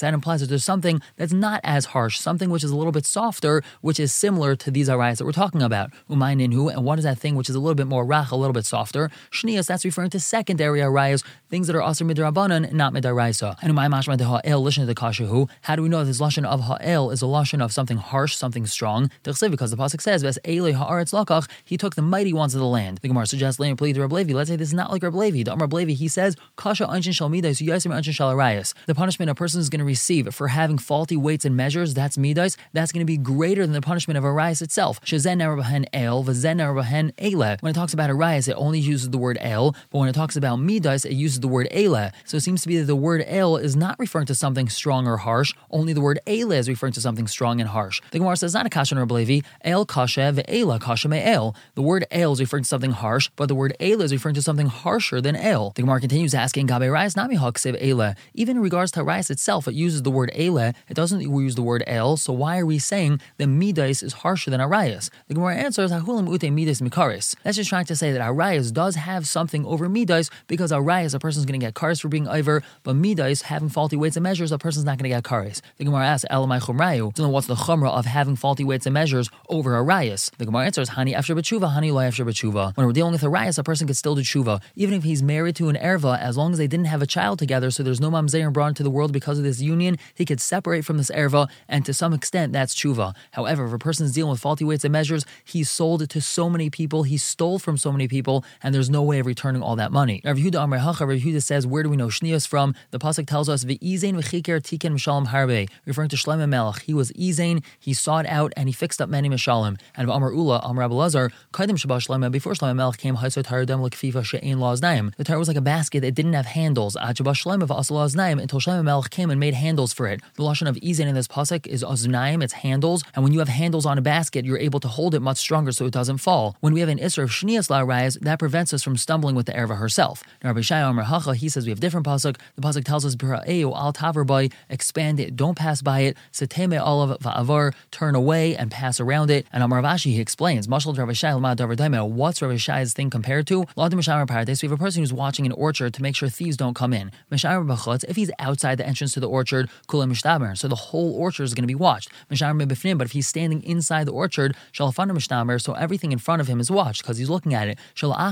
That 0.00 0.14
implies 0.14 0.40
that 0.40 0.46
there's 0.46 0.64
something 0.64 1.00
that's 1.16 1.32
not 1.32 1.60
as 1.64 1.86
harsh, 1.86 2.18
something 2.18 2.50
which 2.50 2.64
is 2.64 2.70
a 2.70 2.76
little 2.76 2.92
bit 2.92 3.06
softer, 3.06 3.62
which 3.80 4.00
is 4.00 4.14
similar 4.14 4.56
to 4.56 4.70
these 4.70 4.88
Arayas 4.88 5.18
that 5.18 5.24
we're 5.24 5.32
talking 5.32 5.62
about. 5.62 5.90
Umayninhu, 6.08 6.72
and 6.72 6.84
what 6.84 6.98
is 6.98 7.04
that 7.04 7.18
thing 7.18 7.34
which 7.34 7.50
is 7.50 7.54
a 7.54 7.60
little 7.60 7.74
bit 7.74 7.86
more 7.86 8.04
rach, 8.04 8.30
a 8.30 8.36
little 8.36 8.52
bit 8.52 8.64
softer? 8.64 8.81
Shnias, 9.30 9.66
that's 9.66 9.84
referring 9.84 10.10
to 10.10 10.20
secondary 10.20 10.80
arayas, 10.80 11.24
things 11.48 11.66
that 11.66 11.76
are 11.76 11.82
also 11.82 12.04
midrabanan, 12.04 12.72
not 12.72 12.92
midaraisa. 12.92 13.56
And 13.62 13.72
umay 13.72 13.88
mashma 13.90 14.16
de 14.16 14.24
ha'el 14.24 14.62
listen 14.62 14.82
to 14.82 14.86
the 14.86 14.94
kashahu. 14.94 15.48
How 15.62 15.76
do 15.76 15.82
we 15.82 15.88
know 15.88 16.04
this 16.04 16.20
lashon 16.20 16.44
of 16.44 16.62
ha'el 16.62 17.10
is 17.10 17.22
a 17.22 17.26
lashon 17.26 17.62
of 17.62 17.72
something 17.72 17.98
harsh, 17.98 18.36
something 18.36 18.66
strong? 18.66 19.10
Because 19.22 19.70
the 19.70 19.76
pasuk 19.76 20.00
says, 20.00 20.22
"Ves 20.22 20.38
ele 20.44 20.72
haaretz 20.72 21.12
lakach." 21.12 21.48
He 21.64 21.76
took 21.76 21.94
the 21.94 22.02
mighty 22.02 22.32
ones 22.32 22.54
of 22.54 22.60
the 22.60 22.66
land. 22.66 22.98
The 23.02 23.08
Gemara 23.08 23.26
suggests, 23.26 23.60
"Lein 23.60 23.76
plea 23.76 23.92
to 23.92 24.00
Rabbi 24.00 24.16
Levi." 24.16 24.32
Let's 24.32 24.48
say 24.48 24.56
this 24.56 24.68
is 24.68 24.74
not 24.74 24.90
like 24.90 25.02
Rabbi 25.02 25.16
Levi. 25.16 25.42
The 25.42 25.52
Amar 25.52 25.66
Rabbi 25.66 25.76
Levi, 25.76 25.92
he 25.92 26.08
says, 26.08 26.36
"Kasha 26.56 26.86
anshin 26.86 27.12
shal 27.12 27.28
midas, 27.28 27.60
yaisim 27.60 27.92
anshin 27.92 28.12
shal 28.12 28.32
arayas." 28.32 28.72
The 28.86 28.94
punishment 28.94 29.30
a 29.30 29.34
person 29.34 29.60
is 29.60 29.68
going 29.68 29.80
to 29.80 29.84
receive 29.84 30.34
for 30.34 30.48
having 30.48 30.78
faulty 30.78 31.16
weights 31.16 31.44
and 31.44 31.54
measures, 31.56 31.92
that's 31.92 32.16
midas. 32.16 32.56
That's 32.72 32.92
going 32.92 33.02
to 33.02 33.06
be 33.06 33.18
greater 33.18 33.66
than 33.66 33.72
the 33.72 33.82
punishment 33.82 34.16
of 34.16 34.24
arayas 34.24 34.62
itself. 34.62 35.00
Shazen 35.04 35.38
narabahen 35.42 35.84
el, 35.92 36.24
narabahen 36.24 37.12
ele. 37.18 37.56
When 37.60 37.70
it 37.70 37.74
talks 37.74 37.92
about 37.92 38.08
arayas, 38.08 38.48
it 38.48 38.54
only 38.56 38.71
uses 38.78 39.10
the 39.10 39.18
word 39.18 39.38
el, 39.40 39.74
but 39.90 39.98
when 39.98 40.08
it 40.08 40.14
talks 40.14 40.36
about 40.36 40.56
midas, 40.56 41.04
it 41.04 41.12
uses 41.12 41.40
the 41.40 41.48
word 41.48 41.68
ele. 41.70 42.10
So 42.24 42.36
it 42.36 42.42
seems 42.42 42.62
to 42.62 42.68
be 42.68 42.78
that 42.78 42.84
the 42.84 42.96
word 42.96 43.24
el 43.26 43.56
is 43.56 43.76
not 43.76 43.98
referring 43.98 44.26
to 44.26 44.34
something 44.34 44.68
strong 44.68 45.06
or 45.06 45.18
harsh. 45.18 45.52
Only 45.70 45.92
the 45.92 46.00
word 46.00 46.18
ele 46.26 46.52
is 46.52 46.68
referring 46.68 46.92
to 46.94 47.00
something 47.00 47.26
strong 47.26 47.60
and 47.60 47.68
harsh. 47.68 48.00
The 48.10 48.18
Gemara 48.18 48.36
says 48.36 48.54
not 48.54 48.66
a 48.66 48.70
kasha 48.70 48.94
nor 48.94 49.06
Levi. 49.06 49.46
El 49.62 49.84
kasha 49.86 50.32
ve'ela 50.32 50.80
kasha 50.80 51.08
me'el. 51.08 51.54
The 51.74 51.82
word 51.82 52.06
el 52.10 52.32
is 52.32 52.40
referring 52.40 52.64
to 52.64 52.68
something 52.68 52.92
harsh, 52.92 53.30
but 53.36 53.46
the 53.46 53.54
word 53.54 53.76
ele 53.80 54.02
is 54.02 54.12
referring 54.12 54.34
to 54.34 54.42
something 54.42 54.66
harsher 54.66 55.20
than 55.20 55.36
el. 55.36 55.70
The 55.70 55.82
Gemara 55.82 56.00
continues 56.00 56.34
asking 56.34 56.66
gabe 56.66 56.90
rais 56.90 57.16
nami 57.16 57.36
haksev 57.36 57.76
ele. 57.80 58.14
Even 58.34 58.56
in 58.58 58.62
regards 58.62 58.92
to 58.92 59.02
rais 59.02 59.30
itself, 59.30 59.68
it 59.68 59.74
uses 59.74 60.02
the 60.02 60.10
word 60.10 60.30
ele. 60.34 60.72
It 60.88 60.94
doesn't 60.94 61.20
use 61.20 61.54
the 61.54 61.62
word 61.62 61.84
el. 61.86 62.16
So 62.16 62.32
why 62.32 62.58
are 62.58 62.66
we 62.66 62.78
saying 62.78 63.20
that 63.38 63.46
midas 63.46 64.02
is 64.02 64.12
harsher 64.14 64.50
than 64.50 64.60
arayas? 64.60 65.10
The 65.28 65.34
Gemara 65.34 65.56
answers 65.56 65.90
hahulim 65.90 66.32
ute 66.32 66.52
midas 66.52 66.80
mikaris. 66.80 67.34
That's 67.42 67.56
just 67.56 67.70
trying 67.70 67.86
to 67.86 67.96
say 67.96 68.12
that 68.12 68.20
arayas 68.20 68.61
Does 68.70 68.96
have 68.96 69.26
something 69.26 69.64
over 69.66 69.88
Midas 69.88 70.30
because 70.46 70.70
Arayas, 70.70 71.14
a 71.14 71.18
person's 71.18 71.46
going 71.46 71.58
to 71.58 71.66
get 71.66 71.74
cars 71.74 72.00
for 72.00 72.08
being 72.08 72.28
over, 72.28 72.62
but 72.82 72.94
Midas, 72.94 73.42
having 73.42 73.68
faulty 73.68 73.96
weights 73.96 74.16
and 74.16 74.22
measures, 74.22 74.52
a 74.52 74.58
person's 74.58 74.84
not 74.84 74.98
going 74.98 75.10
to 75.10 75.16
get 75.16 75.24
cars. 75.24 75.62
The 75.78 75.84
Gemara 75.84 76.06
asks, 76.06 76.26
Elamai 76.30 76.60
Chumrayu, 76.60 77.16
so 77.16 77.22
then 77.22 77.32
what's 77.32 77.46
the 77.46 77.54
Chumra 77.54 77.90
of 77.90 78.04
having 78.04 78.36
faulty 78.36 78.62
weights 78.62 78.86
and 78.86 78.94
measures 78.94 79.30
over 79.48 79.72
Arayas? 79.72 80.30
The 80.36 80.44
Gemara 80.44 80.66
answers, 80.66 80.90
Hani 80.90 81.14
after 81.14 81.34
Bachuva, 81.34 81.74
Hani 81.74 81.92
Loy 81.92 82.04
after 82.04 82.24
Bachuva. 82.24 82.76
When 82.76 82.86
we're 82.86 82.92
dealing 82.92 83.12
with 83.12 83.22
Arayas, 83.22 83.58
a 83.58 83.64
person 83.64 83.86
could 83.86 83.96
still 83.96 84.14
do 84.14 84.22
Tshuva, 84.22 84.62
even 84.76 84.94
if 84.94 85.02
he's 85.02 85.22
married 85.22 85.56
to 85.56 85.68
an 85.68 85.76
Erva, 85.76 86.18
as 86.18 86.36
long 86.36 86.52
as 86.52 86.58
they 86.58 86.66
didn't 86.66 86.86
have 86.86 87.02
a 87.02 87.06
child 87.06 87.38
together, 87.38 87.70
so 87.70 87.82
there's 87.82 88.00
no 88.00 88.10
Mamzer 88.10 88.52
brought 88.52 88.68
into 88.68 88.82
the 88.82 88.90
world 88.90 89.12
because 89.12 89.38
of 89.38 89.44
this 89.44 89.60
union, 89.60 89.98
he 90.14 90.24
could 90.24 90.40
separate 90.40 90.84
from 90.84 90.98
this 90.98 91.10
Erva, 91.10 91.48
and 91.68 91.84
to 91.86 91.94
some 91.94 92.12
extent, 92.12 92.52
that's 92.52 92.74
Tshuva. 92.74 93.14
However, 93.32 93.66
if 93.66 93.72
a 93.72 93.78
person's 93.78 94.12
dealing 94.12 94.30
with 94.30 94.40
faulty 94.40 94.64
weights 94.64 94.84
and 94.84 94.92
measures, 94.92 95.24
he's 95.44 95.70
sold 95.70 96.08
to 96.08 96.20
so 96.20 96.50
many 96.50 96.68
people, 96.70 97.04
he 97.04 97.16
stole 97.16 97.58
from 97.58 97.76
so 97.76 97.92
many 97.92 98.08
people, 98.08 98.44
and 98.62 98.74
there's 98.74 98.90
no 98.90 99.02
way 99.02 99.18
of 99.18 99.26
returning 99.26 99.62
all 99.62 99.76
that 99.76 99.92
money. 99.92 100.20
Rav 100.24 100.36
Yehuda 100.36 100.62
Amar 100.62 100.78
Hacha, 100.78 101.06
Rav 101.06 101.18
Yehuda 101.18 101.42
says, 101.42 101.66
where 101.66 101.82
do 101.82 101.88
we 101.88 101.96
know 101.96 102.08
Shnias 102.08 102.46
from? 102.46 102.74
The 102.90 102.98
pasuk 102.98 103.26
tells 103.26 103.48
us, 103.48 103.64
"Ve'izain 103.64 104.14
v'chiker 104.14 104.60
tiken 104.60 104.92
mishalom 104.92 105.28
harbe," 105.28 105.68
referring 105.86 106.08
to 106.10 106.16
Shlomo 106.16 106.48
Melech. 106.48 106.82
He 106.82 106.94
was 106.94 107.12
Izain, 107.12 107.62
he 107.78 107.94
sought 107.94 108.26
out 108.26 108.52
and 108.56 108.68
he 108.68 108.72
fixed 108.72 109.00
up 109.00 109.08
many 109.08 109.28
mishalim. 109.28 109.78
And 109.94 110.10
Amar 110.10 110.32
Ula, 110.32 110.60
Amar 110.64 110.88
Abelazar, 110.88 111.30
Kaidim 111.52 111.76
Shabbat 111.78 112.06
Shlomo. 112.06 112.30
Before 112.30 112.52
Shlomo 112.52 112.76
Melech 112.76 112.98
came, 112.98 113.16
Haisot 113.16 113.44
Haradam 113.44 113.82
L'Kfifa 113.82 114.24
She'ein 114.24 114.58
Laznaim. 114.58 115.14
The 115.16 115.24
Torah 115.24 115.38
was 115.38 115.48
like 115.48 115.56
a 115.56 115.62
basket 115.62 116.00
that 116.00 116.14
didn't 116.14 116.34
have 116.34 116.46
handles. 116.46 116.96
Ad 116.96 117.16
Shabbat 117.16 117.42
Shlomo 117.42 117.66
v'Asal 117.66 117.96
Laznaim 117.96 118.40
until 118.40 118.60
Shlomo 118.60 118.84
Melech 118.84 119.10
came 119.10 119.30
and 119.30 119.40
made 119.40 119.54
handles 119.54 119.92
for 119.92 120.06
it. 120.06 120.20
The 120.34 120.42
lashon 120.42 120.68
of 120.68 120.76
Izain 120.76 121.06
in 121.06 121.14
this 121.14 121.28
pasuk 121.28 121.66
is 121.66 121.82
Aznaim. 121.82 122.42
It's 122.42 122.54
handles, 122.54 123.02
and 123.14 123.22
when 123.24 123.32
you 123.32 123.38
have 123.38 123.48
handles 123.48 123.86
on 123.86 123.98
a 123.98 124.02
basket, 124.02 124.44
you're 124.44 124.58
able 124.58 124.80
to 124.80 124.88
hold 124.88 125.14
it 125.14 125.20
much 125.20 125.38
stronger 125.38 125.72
so 125.72 125.86
it 125.86 125.92
doesn't 125.92 126.18
fall. 126.18 126.56
When 126.60 126.72
we 126.72 126.80
have 126.80 126.88
an 126.88 126.98
Isra 126.98 127.24
of 127.24 127.30
Shnias 127.30 127.68
La'arayas, 127.68 128.18
that 128.20 128.38
prevents 128.42 128.74
us 128.74 128.82
from 128.82 128.96
stumbling 128.96 129.36
with 129.36 129.46
the 129.46 129.52
Erva 129.52 129.78
herself. 129.78 130.24
Rav 130.42 130.56
Oshaya 130.56 130.90
Amar 130.90 131.04
Hacha, 131.04 131.36
he 131.36 131.48
says 131.48 131.64
we 131.64 131.70
have 131.70 131.78
different 131.78 132.04
pasuk. 132.04 132.36
The 132.56 132.60
pasuk 132.60 132.82
tells 132.82 133.04
us 133.06 133.14
al 133.14 133.92
taver 133.92 134.26
by 134.26 134.48
expand 134.68 135.20
it, 135.20 135.36
don't 135.36 135.56
pass 135.56 135.80
by 135.80 136.00
it. 136.00 136.16
Seteme 136.32 136.84
olav 136.84 137.20
va'avar, 137.20 137.72
turn 137.92 138.16
away 138.16 138.56
and 138.56 138.68
pass 138.68 138.98
around 138.98 139.30
it. 139.30 139.46
And 139.52 139.62
Amar 139.62 139.80
Rav 139.80 139.94
Ashi 139.94 140.12
he 140.14 140.20
explains 140.20 140.66
Mashal 140.66 140.98
Rav 140.98 141.08
Oshaya. 141.08 142.10
What's 142.10 142.42
Rav 142.42 142.50
Oshaya's 142.50 142.92
thing 142.92 143.10
compared 143.10 143.46
to? 143.46 143.62
Ladim 143.76 143.94
Mishamar 143.94 144.26
Paradise. 144.26 144.60
We 144.60 144.66
have 144.68 144.76
a 144.76 144.82
person 144.82 145.02
who's 145.02 145.12
watching 145.12 145.46
an 145.46 145.52
orchard 145.52 145.94
to 145.94 146.02
make 146.02 146.16
sure 146.16 146.28
thieves 146.28 146.56
don't 146.56 146.74
come 146.74 146.92
in. 146.92 147.12
Mishamar 147.30 147.64
Bachutz. 147.64 148.04
If 148.08 148.16
he's 148.16 148.32
outside 148.40 148.76
the 148.78 148.84
entrance 148.84 149.12
to 149.14 149.20
the 149.20 149.28
orchard, 149.28 149.70
Kula 149.86 150.10
Mishtamer. 150.10 150.58
So 150.58 150.66
the 150.66 150.74
whole 150.74 151.14
orchard 151.14 151.44
is 151.44 151.54
going 151.54 151.62
to 151.62 151.68
be 151.68 151.76
watched. 151.76 152.08
Mishamar 152.28 152.60
Bifnim. 152.66 152.98
But 152.98 153.04
if 153.06 153.12
he's 153.12 153.28
standing 153.28 153.62
inside 153.62 154.08
the 154.08 154.12
orchard, 154.12 154.56
Shalafana 154.72 155.12
Mishtamer. 155.12 155.62
So 155.62 155.74
everything 155.74 156.10
in 156.10 156.18
front 156.18 156.40
of 156.40 156.48
him 156.48 156.58
is 156.58 156.72
watched 156.72 157.02
because 157.02 157.18
he's 157.18 157.30
looking 157.30 157.54
at 157.54 157.68
it. 157.68 157.78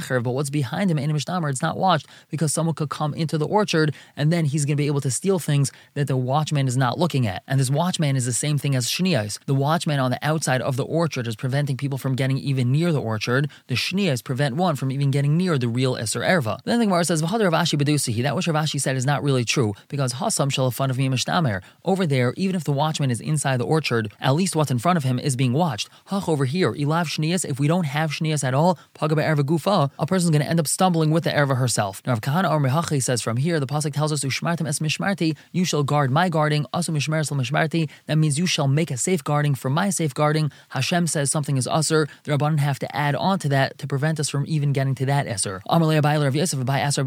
Shalacher. 0.01 0.23
But 0.23 0.33
what's 0.33 0.51
behind 0.51 0.91
him 0.91 0.99
in 0.99 1.11
Mishtamer, 1.11 1.51
it's 1.51 1.63
not 1.63 1.77
watched 1.77 2.07
because 2.29 2.53
someone 2.53 2.75
could 2.75 2.91
come 2.91 3.15
into 3.15 3.39
the 3.39 3.47
orchard 3.47 3.95
and 4.17 4.33
then 4.33 4.45
he's 4.45 4.65
going 4.65 4.77
to 4.77 4.83
be 4.83 4.87
able 4.87 5.01
to 5.01 5.11
steal 5.11 5.39
things 5.39 5.73
that 5.95 6.07
the 6.07 6.17
watchman 6.17 6.69
is 6.69 6.77
not 6.77 6.99
looking 6.99 7.27
at. 7.27 7.43
And 7.47 7.61
this 7.61 7.71
watchman 7.71 8.17
is 8.17 8.25
the 8.25 8.33
same 8.33 8.59
thing 8.59 8.75
as 8.75 8.87
Shnias. 8.87 9.39
The 9.47 9.55
watchman 9.55 10.01
on 10.01 10.11
the 10.11 10.19
outside 10.23 10.63
of 10.63 10.77
the 10.77 10.85
orchard 10.85 11.27
is 11.27 11.37
preventing 11.37 11.77
people 11.77 11.99
from 11.99 12.15
getting 12.17 12.39
even 12.39 12.73
near 12.73 12.93
the 12.93 13.01
orchard. 13.01 13.51
The 13.69 13.75
Shnias 13.75 14.23
prevent 14.23 14.57
one 14.57 14.77
from 14.77 14.91
even 14.91 15.11
getting 15.11 15.37
near 15.37 15.59
the 15.59 15.69
real 15.69 15.95
Isser 15.97 16.27
Erva. 16.27 16.59
Then 16.65 16.79
the 16.79 16.87
Gemara 16.87 17.05
says, 17.05 17.23
V'hadar 17.23 17.51
Rav 17.51 17.65
Ashi 17.65 17.81
Bedusihi. 17.81 18.23
That 18.23 18.37
which 18.37 18.47
Ravashi 18.47 18.81
said 18.81 18.97
is 18.97 19.07
not 19.07 19.23
really 19.23 19.45
true 19.45 19.75
because 19.89 20.15
Hasam 20.15 20.53
shall 20.53 20.65
have 20.65 20.75
fun 20.75 20.91
of 20.91 20.99
me 20.99 21.09
Mishtamer. 21.09 21.63
Over 21.85 22.07
there, 22.07 22.35
even 22.37 22.57
if 22.57 22.65
the 22.65 22.73
watchman 22.73 23.11
is 23.11 23.21
inside 23.21 23.59
the 23.59 23.67
orchard, 23.67 24.13
at 24.21 24.35
least 24.35 24.57
what's 24.57 24.71
in 24.71 24.79
front 24.79 24.97
of 24.97 25.05
him 25.05 25.19
is 25.19 25.37
being 25.37 25.53
watched. 25.53 25.89
Hach 26.09 26.29
over 26.29 26.45
here, 26.45 26.73
Ilav 26.73 27.07
Shnias, 27.07 27.45
if 27.45 27.59
we 27.59 27.67
don't 27.67 27.85
have 27.85 28.11
Shnias 28.11 28.45
at 28.45 28.55
all, 28.55 28.79
Pagaba 28.95 29.23
Erva 29.25 29.43
Gufa, 29.43 29.90
a 29.99 30.07
person's 30.07 30.31
going 30.31 30.43
to 30.43 30.49
end 30.49 30.61
up 30.61 30.67
stumbling 30.67 31.11
with 31.11 31.25
the 31.25 31.31
Erva 31.31 31.57
herself. 31.57 32.03
Now, 32.07 32.13
if 32.15 32.21
Kahana 32.21 32.51
or 32.51 32.61
Mehachi 32.61 33.03
says 33.03 33.23
from 33.23 33.37
here, 33.37 33.61
the 33.61 33.67
Pasuk 33.67 33.93
tells 33.93 34.13
us, 34.13 34.25
Ushmartim 34.25 34.67
es 34.67 34.79
Mishmarti, 34.79 35.37
you 35.53 35.65
shall 35.65 35.83
guard 35.83 36.11
my 36.11 36.29
guarding, 36.29 36.67
also 36.73 36.93
Mishmer 36.93 37.21
Mishmarti. 37.21 37.89
That 38.07 38.17
means 38.17 38.39
you 38.39 38.47
shall 38.47 38.69
make 38.69 38.91
a 38.91 38.97
safeguarding 38.97 39.55
for 39.55 39.71
my 39.71 39.91
safeguarding. 39.91 40.51
Hashem 40.71 41.07
says 41.07 41.31
something 41.31 41.57
is 41.57 41.67
usr. 41.67 42.09
The 42.25 42.33
Rabbanan 42.33 42.59
have 42.59 42.79
to 42.81 42.97
add 42.97 43.15
on 43.15 43.39
to 43.41 43.49
that 43.51 43.79
to 43.79 43.87
prevent 43.87 44.21
us 44.21 44.29
from 44.29 44.45
even 44.47 44.73
getting 44.73 44.95
to 44.97 45.07
that 45.07 45.27
esser. 45.27 45.63
Amalei 45.69 46.01
Abayla 46.01 46.25
Rav 46.25 46.37
Asar. 46.37 47.05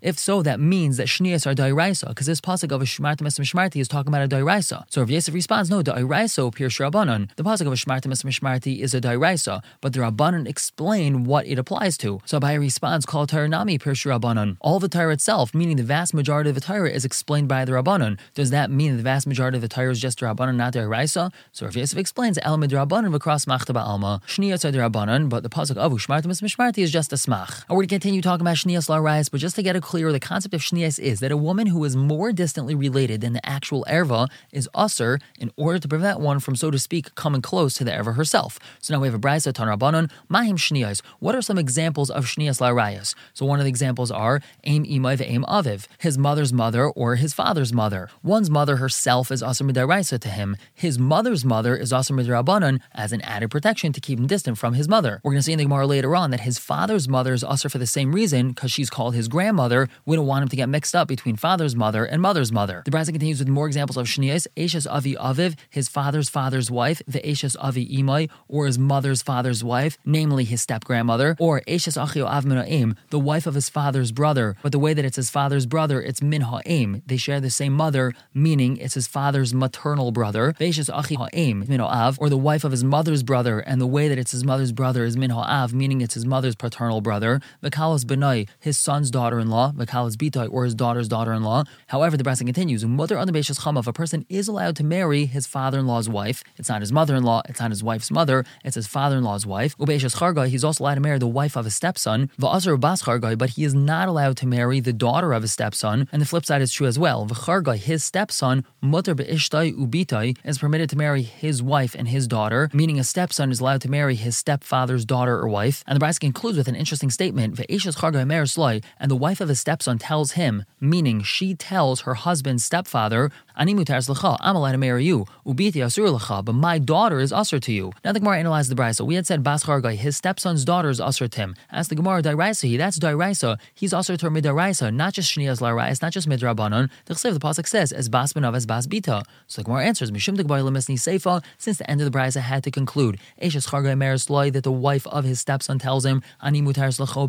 If 0.00 0.18
so, 0.18 0.42
that 0.42 0.60
means 0.60 0.96
that 0.96 1.06
Shnias 1.06 1.46
are 1.46 1.54
Dairaisa, 1.54 2.08
because 2.08 2.26
this 2.26 2.40
pasuk 2.40 2.72
of 2.72 2.82
a 2.82 2.84
Shmartim 2.84 3.26
es 3.26 3.38
Mishmarti 3.38 3.80
is 3.80 3.88
talking 3.88 4.08
about 4.08 4.22
a 4.22 4.28
Dairaisa. 4.28 4.84
So 4.90 5.00
Rav 5.02 5.10
Yosef 5.10 5.34
responds, 5.34 5.70
no, 5.70 5.82
Dairaisa 5.82 6.46
appears 6.46 6.76
Rabbanan. 6.78 7.34
The 7.36 7.42
pasuk 7.44 7.66
of 7.66 7.72
a 7.72 7.76
Shmartim 7.76 8.12
es 8.12 8.22
Mishmarti 8.22 8.80
is 8.80 8.94
a 8.94 9.00
Dairaisa, 9.00 9.62
but 9.80 9.92
the 9.92 10.00
Rabbanan 10.00 10.46
explain 10.48 11.24
what 11.24 11.46
it 11.46 11.53
applies 11.58 11.96
to. 11.98 12.20
So 12.24 12.40
Abai 12.40 12.58
responds, 12.58 13.06
Kal 13.06 13.26
Taranami 13.26 13.80
Pirshu 13.80 14.06
Rabbanan. 14.18 14.56
All 14.60 14.80
the 14.80 14.88
Torah 14.88 15.12
itself, 15.12 15.54
meaning 15.54 15.76
the 15.76 15.82
vast 15.82 16.14
majority 16.14 16.50
of 16.50 16.54
the 16.54 16.60
Torah, 16.60 16.90
is 16.90 17.04
explained 17.04 17.48
by 17.48 17.64
the 17.64 17.72
Rabbanan. 17.72 18.18
Does 18.34 18.50
that 18.50 18.70
mean 18.70 18.96
the 18.96 19.02
vast 19.02 19.26
majority 19.26 19.56
of 19.56 19.62
the 19.62 19.68
Torah 19.68 19.90
is 19.90 20.00
just 20.00 20.20
the 20.20 20.26
Rabbanan, 20.26 20.56
not 20.56 20.72
the 20.72 20.86
Raisa? 20.86 21.30
So 21.52 21.66
Rav 21.66 21.76
Yosef 21.76 21.98
explains, 21.98 22.38
Elamid 22.38 22.70
Rabbanan 22.70 23.14
across 23.14 23.44
Machtaba 23.44 23.80
Alma. 23.84 24.20
Shniyas 24.26 24.62
the 24.62 24.78
Rabbanan, 24.78 25.28
but 25.28 25.42
the 25.42 25.48
pasuk 25.48 25.76
of 25.76 25.92
Ushmartim 25.92 26.30
es 26.30 26.40
Mishmarti 26.40 26.78
is 26.78 26.90
just 26.90 27.12
a 27.12 27.16
smach. 27.16 27.64
I 27.68 27.74
would 27.74 27.88
continue 27.88 28.22
talking 28.22 28.40
about 28.40 28.56
Shniyas 28.56 28.88
La 28.88 28.98
Rayas, 28.98 29.30
but 29.30 29.40
just 29.40 29.56
to 29.56 29.62
get 29.62 29.76
it 29.76 29.82
clear, 29.82 30.10
the 30.10 30.20
concept 30.20 30.54
of 30.54 30.60
Shniyas 30.60 30.98
is 30.98 31.20
that 31.20 31.30
a 31.30 31.36
woman 31.36 31.66
who 31.68 31.84
is 31.84 31.96
more 31.96 32.32
distantly 32.32 32.74
related 32.74 33.20
than 33.20 33.32
the 33.32 33.46
actual 33.46 33.84
Erva 33.88 34.28
is 34.52 34.68
usher 34.74 35.18
in 35.38 35.50
order 35.56 35.78
to 35.78 35.88
prevent 35.88 36.20
one 36.20 36.40
from, 36.40 36.56
so 36.56 36.70
to 36.70 36.78
speak, 36.78 37.14
coming 37.14 37.42
close 37.42 37.74
to 37.74 37.84
the 37.84 37.90
Erva 37.90 38.16
herself. 38.16 38.58
So 38.80 38.94
now 38.94 39.00
we 39.00 39.08
have 39.08 39.14
a 39.14 39.18
Brisa 39.18 39.52
Tan 39.52 39.68
Rabbanan, 39.68 40.10
Mahim 40.28 40.56
Shniyas. 40.56 41.02
What 41.20 41.34
are 41.34 41.42
some 41.44 41.58
examples 41.58 42.10
of 42.10 42.26
Shniyas 42.26 42.60
La 42.60 42.70
Rayas? 42.70 43.14
So 43.32 43.46
one 43.46 43.58
of 43.60 43.64
the 43.64 43.70
examples 43.70 44.10
are 44.10 44.40
Aim 44.64 44.84
Imai 44.84 45.20
Aim 45.20 45.44
Aviv, 45.48 45.86
his 45.98 46.18
mother's 46.18 46.52
mother 46.52 46.86
or 46.88 47.16
his 47.16 47.32
father's 47.32 47.72
mother. 47.72 48.08
One's 48.22 48.50
mother 48.50 48.76
herself 48.76 49.30
is 49.30 49.42
Asr 49.42 50.18
to 50.20 50.28
him. 50.28 50.56
His 50.74 50.98
mother's 50.98 51.44
mother 51.44 51.76
is 51.76 51.92
Asr 51.92 52.80
as 52.94 53.12
an 53.12 53.20
added 53.20 53.50
protection 53.50 53.92
to 53.92 54.00
keep 54.00 54.18
him 54.18 54.26
distant 54.26 54.58
from 54.58 54.74
his 54.74 54.88
mother. 54.88 55.20
We're 55.22 55.32
going 55.32 55.38
to 55.38 55.42
see 55.42 55.52
in 55.52 55.58
the 55.58 55.64
Gemara 55.64 55.86
later 55.86 56.16
on 56.16 56.30
that 56.30 56.40
his 56.40 56.58
father's 56.58 57.08
mother 57.08 57.34
is 57.34 57.44
Asr 57.44 57.70
for 57.70 57.78
the 57.78 57.86
same 57.86 58.12
reason, 58.12 58.48
because 58.48 58.72
she's 58.72 58.90
called 58.90 59.14
his 59.14 59.28
grandmother. 59.28 59.88
We 60.04 60.16
don't 60.16 60.26
want 60.26 60.42
him 60.42 60.48
to 60.48 60.56
get 60.56 60.68
mixed 60.68 60.94
up 60.94 61.08
between 61.08 61.36
father's 61.36 61.76
mother 61.76 62.04
and 62.04 62.20
mother's 62.20 62.52
mother. 62.52 62.82
The 62.84 62.90
Brisa 62.90 63.12
continues 63.12 63.38
with 63.38 63.48
more 63.48 63.66
examples 63.66 63.96
of 63.96 64.06
Shnias, 64.06 64.46
Eshes 64.56 64.86
Avi 64.90 65.14
Aviv, 65.14 65.56
his 65.70 65.88
father's 65.88 66.28
father's 66.28 66.70
wife, 66.70 67.00
the 67.06 67.20
Eshes 67.20 67.56
Avi 67.60 67.86
Imai, 67.98 68.30
or 68.48 68.66
his 68.66 68.78
mother's 68.78 69.22
father's 69.22 69.62
wife, 69.62 69.98
namely 70.04 70.44
his 70.44 70.60
step 70.60 70.84
grandmother, 70.84 71.23
or 71.38 71.62
Eshes 71.62 71.96
Achio 72.04 72.26
Av 72.26 72.44
Aim, 72.66 72.96
the 73.10 73.18
wife 73.18 73.46
of 73.46 73.54
his 73.54 73.68
father's 73.68 74.12
brother. 74.12 74.56
But 74.62 74.72
the 74.72 74.78
way 74.78 74.92
that 74.94 75.04
it's 75.04 75.16
his 75.16 75.30
father's 75.30 75.66
brother, 75.66 76.00
it's 76.00 76.22
Min 76.22 76.42
Ha'im. 76.42 77.02
They 77.06 77.16
share 77.16 77.40
the 77.40 77.50
same 77.50 77.72
mother, 77.72 78.12
meaning 78.46 78.76
it's 78.76 78.94
his 78.94 79.06
father's 79.06 79.52
maternal 79.54 80.12
brother. 80.12 80.54
Veishes 80.60 80.90
Achi 80.92 81.16
Ha'im, 81.16 81.64
Min 81.68 81.80
Ha'av, 81.80 82.18
or 82.20 82.28
the 82.28 82.36
wife 82.36 82.64
of 82.64 82.70
his 82.70 82.84
mother's 82.84 83.22
brother, 83.22 83.60
and 83.60 83.80
the 83.80 83.86
way 83.86 84.08
that 84.08 84.18
it's 84.18 84.32
his 84.32 84.44
mother's 84.44 84.72
brother 84.72 85.04
is 85.04 85.16
Min 85.16 85.30
Ha'av, 85.30 85.72
meaning 85.72 86.00
it's 86.00 86.14
his 86.14 86.26
mother's 86.26 86.54
paternal 86.54 87.00
brother. 87.00 87.40
Vekalas 87.62 88.04
Benai, 88.04 88.48
his 88.60 88.78
son's 88.78 89.10
daughter-in-law. 89.10 89.72
Vekalas 89.76 90.16
Bitai, 90.16 90.48
or 90.50 90.64
his 90.64 90.74
daughter's 90.74 91.08
daughter-in-law. 91.08 91.64
However, 91.88 92.16
the 92.16 92.24
Brasa 92.24 92.44
continues, 92.44 92.84
Mother 92.84 93.18
on 93.18 93.26
the 93.26 93.32
Beishas 93.32 93.60
Chama, 93.60 93.80
if 93.80 93.86
a 93.86 93.92
person 93.92 94.24
is 94.28 94.48
allowed 94.48 94.76
to 94.76 94.84
marry 94.84 95.26
his 95.26 95.46
father-in-law's 95.46 96.08
wife, 96.08 96.42
it's 96.56 96.68
not 96.68 96.80
his 96.80 96.92
mother-in-law, 96.92 97.42
it's 97.48 97.60
not 97.60 97.70
his 97.70 97.82
wife's 97.82 98.10
mother, 98.10 98.44
it's 98.64 98.74
his 98.76 98.86
father-in-law's 98.86 99.46
wife. 99.46 99.76
Ubeishas 99.78 100.16
Chargai, 100.16 100.48
he's 100.48 100.64
also 100.64 100.84
allowed 100.84 100.94
to 100.94 101.00
marry 101.00 101.13
the 101.18 101.26
wife 101.26 101.56
of 101.56 101.64
his 101.64 101.74
stepson. 101.74 102.30
But 102.38 103.50
he 103.50 103.64
is 103.64 103.74
not 103.74 104.08
allowed 104.08 104.36
to 104.38 104.46
marry 104.46 104.80
the 104.80 104.92
daughter 104.92 105.32
of 105.32 105.42
his 105.42 105.52
stepson. 105.52 106.08
And 106.12 106.22
the 106.22 106.26
flip 106.26 106.44
side 106.44 106.62
is 106.62 106.72
true 106.72 106.86
as 106.86 106.98
well. 106.98 107.26
His 107.26 108.04
stepson, 108.04 108.64
mutter 108.80 109.14
ubitai, 109.14 110.36
is 110.44 110.58
permitted 110.58 110.90
to 110.90 110.96
marry 110.96 111.22
his 111.22 111.62
wife 111.62 111.94
and 111.94 112.08
his 112.08 112.26
daughter, 112.26 112.70
meaning 112.72 112.98
a 112.98 113.04
stepson 113.04 113.50
is 113.50 113.60
allowed 113.60 113.80
to 113.82 113.90
marry 113.90 114.14
his 114.14 114.36
stepfather's 114.36 115.04
daughter 115.04 115.38
or 115.38 115.48
wife. 115.48 115.82
And 115.86 116.00
the 116.00 116.04
Brisa 116.04 116.20
concludes 116.20 116.58
with 116.58 116.68
an 116.68 116.76
interesting 116.76 117.10
statement, 117.10 117.58
and 117.58 119.10
the 119.10 119.16
wife 119.16 119.40
of 119.40 119.48
his 119.48 119.60
stepson 119.60 119.98
tells 119.98 120.32
him, 120.32 120.64
meaning 120.80 121.22
she 121.22 121.54
tells 121.54 122.02
her 122.02 122.14
husband's 122.14 122.64
stepfather, 122.64 123.30
Ani 123.56 123.72
I'm 123.74 124.56
allowed 124.56 124.72
to 124.72 124.78
marry 124.78 125.04
you. 125.04 125.26
Ubiti 125.46 126.44
but 126.44 126.52
my 126.52 126.78
daughter 126.78 127.20
is 127.20 127.32
usher 127.32 127.60
to 127.60 127.72
you. 127.72 127.92
Now 128.04 128.12
the 128.12 128.20
Gemara 128.20 128.38
analyzed 128.38 128.70
the 128.70 128.74
Brisa. 128.74 129.06
We 129.06 129.14
had 129.14 129.26
said 129.26 129.42
Bas 129.42 129.64
Chargai, 129.64 129.94
his 129.94 130.16
stepson's 130.16 130.64
daughter 130.64 130.88
is 130.90 131.00
usher 131.00 131.28
to 131.28 131.40
him. 131.40 131.54
As 131.70 131.88
the 131.88 131.94
Gemara 131.94 132.22
Dairaisa, 132.22 132.76
that's 132.78 132.98
Dairaisa. 132.98 133.58
He's 133.74 133.92
usher 133.92 134.16
to 134.16 134.30
midaraisa, 134.30 134.92
not 134.92 135.12
just 135.12 135.32
Shnias 135.32 135.60
Larais, 135.60 136.02
not 136.02 136.12
just 136.12 136.28
midrabanon. 136.28 136.90
The 137.04 137.14
Chsev, 137.14 137.34
the 137.34 137.40
pasuk 137.40 137.68
says, 137.68 137.92
as 137.92 138.08
Bas 138.08 138.32
Benav, 138.32 138.56
as 138.56 138.66
Bas 138.66 138.86
Bita. 138.86 139.24
So 139.46 139.62
the 139.62 139.66
Gemara 139.66 139.84
answers, 139.84 140.10
Mishum 140.10 140.36
Degbar 140.36 140.62
Lemesni 140.62 140.96
Seifa, 140.96 141.42
since 141.58 141.78
the 141.78 141.88
end 141.88 142.00
of 142.00 142.10
the 142.10 142.16
Brisa 142.16 142.40
had 142.40 142.64
to 142.64 142.70
conclude. 142.70 143.18
Eshes 143.40 143.68
Chargai 143.68 143.96
Meres 143.96 144.28
Loi, 144.28 144.50
that 144.50 144.64
the 144.64 144.72
wife 144.72 145.06
of 145.06 145.24
his 145.24 145.40
stepson 145.40 145.78
tells 145.78 146.04
him, 146.04 146.22
Ani 146.42 146.60
mutars 146.60 146.98
l'cha, 146.98 147.24